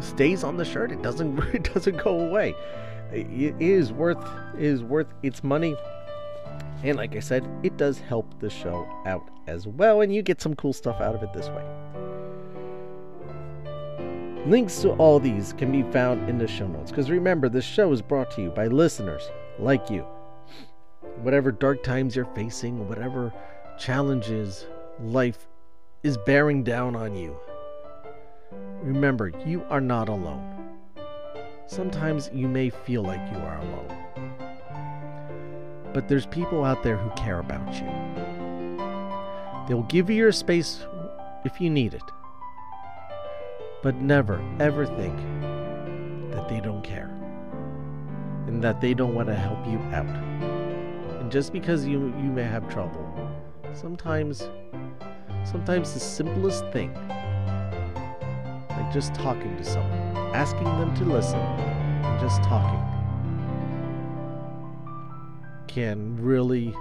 stays 0.00 0.44
on 0.44 0.56
the 0.56 0.64
shirt. 0.64 0.92
It 0.92 1.02
doesn't 1.02 1.38
it 1.54 1.72
doesn't 1.74 2.02
go 2.02 2.20
away. 2.20 2.54
It 3.12 3.54
is 3.60 3.92
worth 3.92 4.22
it 4.54 4.62
is 4.62 4.82
worth 4.82 5.08
its 5.22 5.42
money. 5.42 5.76
And 6.82 6.96
like 6.96 7.16
I 7.16 7.20
said, 7.20 7.48
it 7.62 7.76
does 7.76 7.98
help 7.98 8.38
the 8.40 8.50
show 8.50 8.88
out 9.04 9.28
as 9.46 9.66
well, 9.66 10.00
and 10.02 10.14
you 10.14 10.22
get 10.22 10.40
some 10.40 10.54
cool 10.54 10.72
stuff 10.72 11.00
out 11.00 11.14
of 11.14 11.22
it 11.22 11.32
this 11.32 11.48
way. 11.48 11.64
Links 14.46 14.80
to 14.82 14.90
all 14.92 15.18
these 15.18 15.52
can 15.54 15.72
be 15.72 15.82
found 15.90 16.28
in 16.28 16.38
the 16.38 16.46
show 16.46 16.66
notes. 16.68 16.90
Because 16.90 17.10
remember, 17.10 17.48
this 17.48 17.64
show 17.64 17.92
is 17.92 18.00
brought 18.00 18.30
to 18.32 18.42
you 18.42 18.50
by 18.50 18.68
listeners 18.68 19.28
like 19.58 19.90
you. 19.90 20.06
Whatever 21.22 21.50
dark 21.50 21.82
times 21.82 22.14
you're 22.14 22.24
facing, 22.36 22.88
whatever 22.88 23.32
challenges 23.78 24.66
life 25.00 25.48
is 26.02 26.16
bearing 26.18 26.62
down 26.62 26.94
on 26.94 27.16
you, 27.16 27.36
remember, 28.82 29.32
you 29.44 29.64
are 29.68 29.80
not 29.80 30.08
alone. 30.08 30.57
Sometimes 31.68 32.30
you 32.32 32.48
may 32.48 32.70
feel 32.70 33.02
like 33.02 33.20
you 33.30 33.36
are 33.36 33.58
alone. 33.58 33.94
But 35.92 36.08
there's 36.08 36.24
people 36.24 36.64
out 36.64 36.82
there 36.82 36.96
who 36.96 37.10
care 37.10 37.40
about 37.40 37.74
you. 37.74 37.86
They'll 39.68 39.82
give 39.82 40.08
you 40.08 40.16
your 40.16 40.32
space 40.32 40.86
if 41.44 41.60
you 41.60 41.68
need 41.68 41.92
it. 41.92 42.02
But 43.82 43.96
never, 43.96 44.42
ever 44.58 44.86
think 44.86 45.14
that 46.32 46.48
they 46.48 46.60
don't 46.60 46.82
care 46.82 47.10
and 48.46 48.64
that 48.64 48.80
they 48.80 48.94
don't 48.94 49.14
want 49.14 49.28
to 49.28 49.34
help 49.34 49.64
you 49.66 49.78
out. 49.92 50.06
And 51.20 51.30
just 51.30 51.52
because 51.52 51.86
you, 51.86 52.06
you 52.16 52.30
may 52.32 52.44
have 52.44 52.66
trouble, 52.70 53.30
sometimes, 53.74 54.48
sometimes 55.44 55.92
the 55.92 56.00
simplest 56.00 56.64
thing, 56.72 56.94
like 58.78 58.92
just 58.92 59.14
talking 59.14 59.56
to 59.56 59.64
someone, 59.64 60.16
asking 60.34 60.64
them 60.64 60.94
to 60.94 61.04
listen, 61.04 61.40
and 61.40 62.20
just 62.20 62.42
talking, 62.44 62.80
can 65.66 66.16
really 66.22 66.72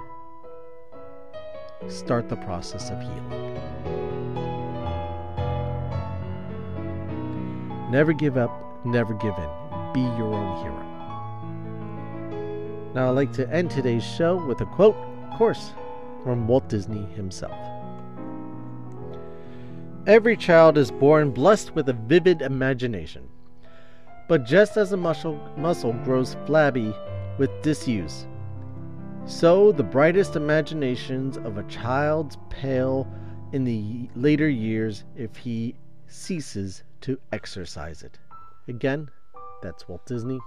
start 1.88 2.30
the 2.30 2.36
process 2.36 2.90
of 2.92 3.02
healing. 3.02 3.54
Never 7.90 8.14
give 8.14 8.38
up, 8.38 8.52
never 8.86 9.14
give 9.16 9.34
in. 9.38 9.50
Be 9.94 10.02
your 10.02 10.34
own 10.34 10.62
hero. 10.62 10.84
Now, 12.94 13.10
I'd 13.10 13.16
like 13.16 13.34
to 13.34 13.50
end 13.50 13.72
today's 13.72 14.04
show 14.04 14.36
with 14.46 14.62
a 14.62 14.66
quote, 14.66 14.96
of 15.32 15.38
course, 15.38 15.72
from 16.24 16.48
Walt 16.48 16.68
Disney 16.68 17.06
himself. 17.16 17.67
Every 20.08 20.38
child 20.38 20.78
is 20.78 20.90
born 20.90 21.32
blessed 21.32 21.76
with 21.76 21.90
a 21.90 21.94
vivid 21.94 22.42
imagination. 22.42 23.28
But 24.30 24.46
just 24.46 24.78
as 24.78 24.94
a 24.94 24.98
muscle, 24.98 25.38
muscle 25.58 25.92
grows 26.06 26.38
flabby 26.46 26.96
with 27.38 27.62
disuse, 27.62 28.26
so 29.26 29.74
the 29.74 29.84
brightest 29.84 30.38
imaginations 30.38 31.36
of 31.36 31.58
a 31.58 31.64
child's 31.64 32.38
pale 32.50 33.06
in 33.52 33.66
the 33.66 34.10
later 34.16 34.48
years 34.48 35.04
if 35.18 35.36
he 35.36 35.76
ceases 36.08 36.84
to 37.02 37.20
exercise 37.34 38.02
it. 38.02 38.18
Again, 38.70 39.10
that's 39.62 39.90
Walt 39.90 40.06
Disney. 40.06 40.40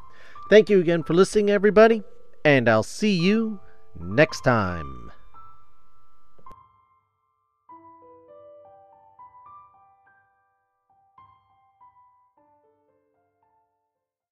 Thank 0.49 0.71
you 0.71 0.81
again 0.81 1.03
for 1.03 1.13
listening, 1.13 1.51
everybody, 1.51 2.03
and 2.47 2.67
I'll 2.67 2.83
see 2.83 3.13
you 3.13 3.61
next 3.99 4.41
time. 4.41 5.10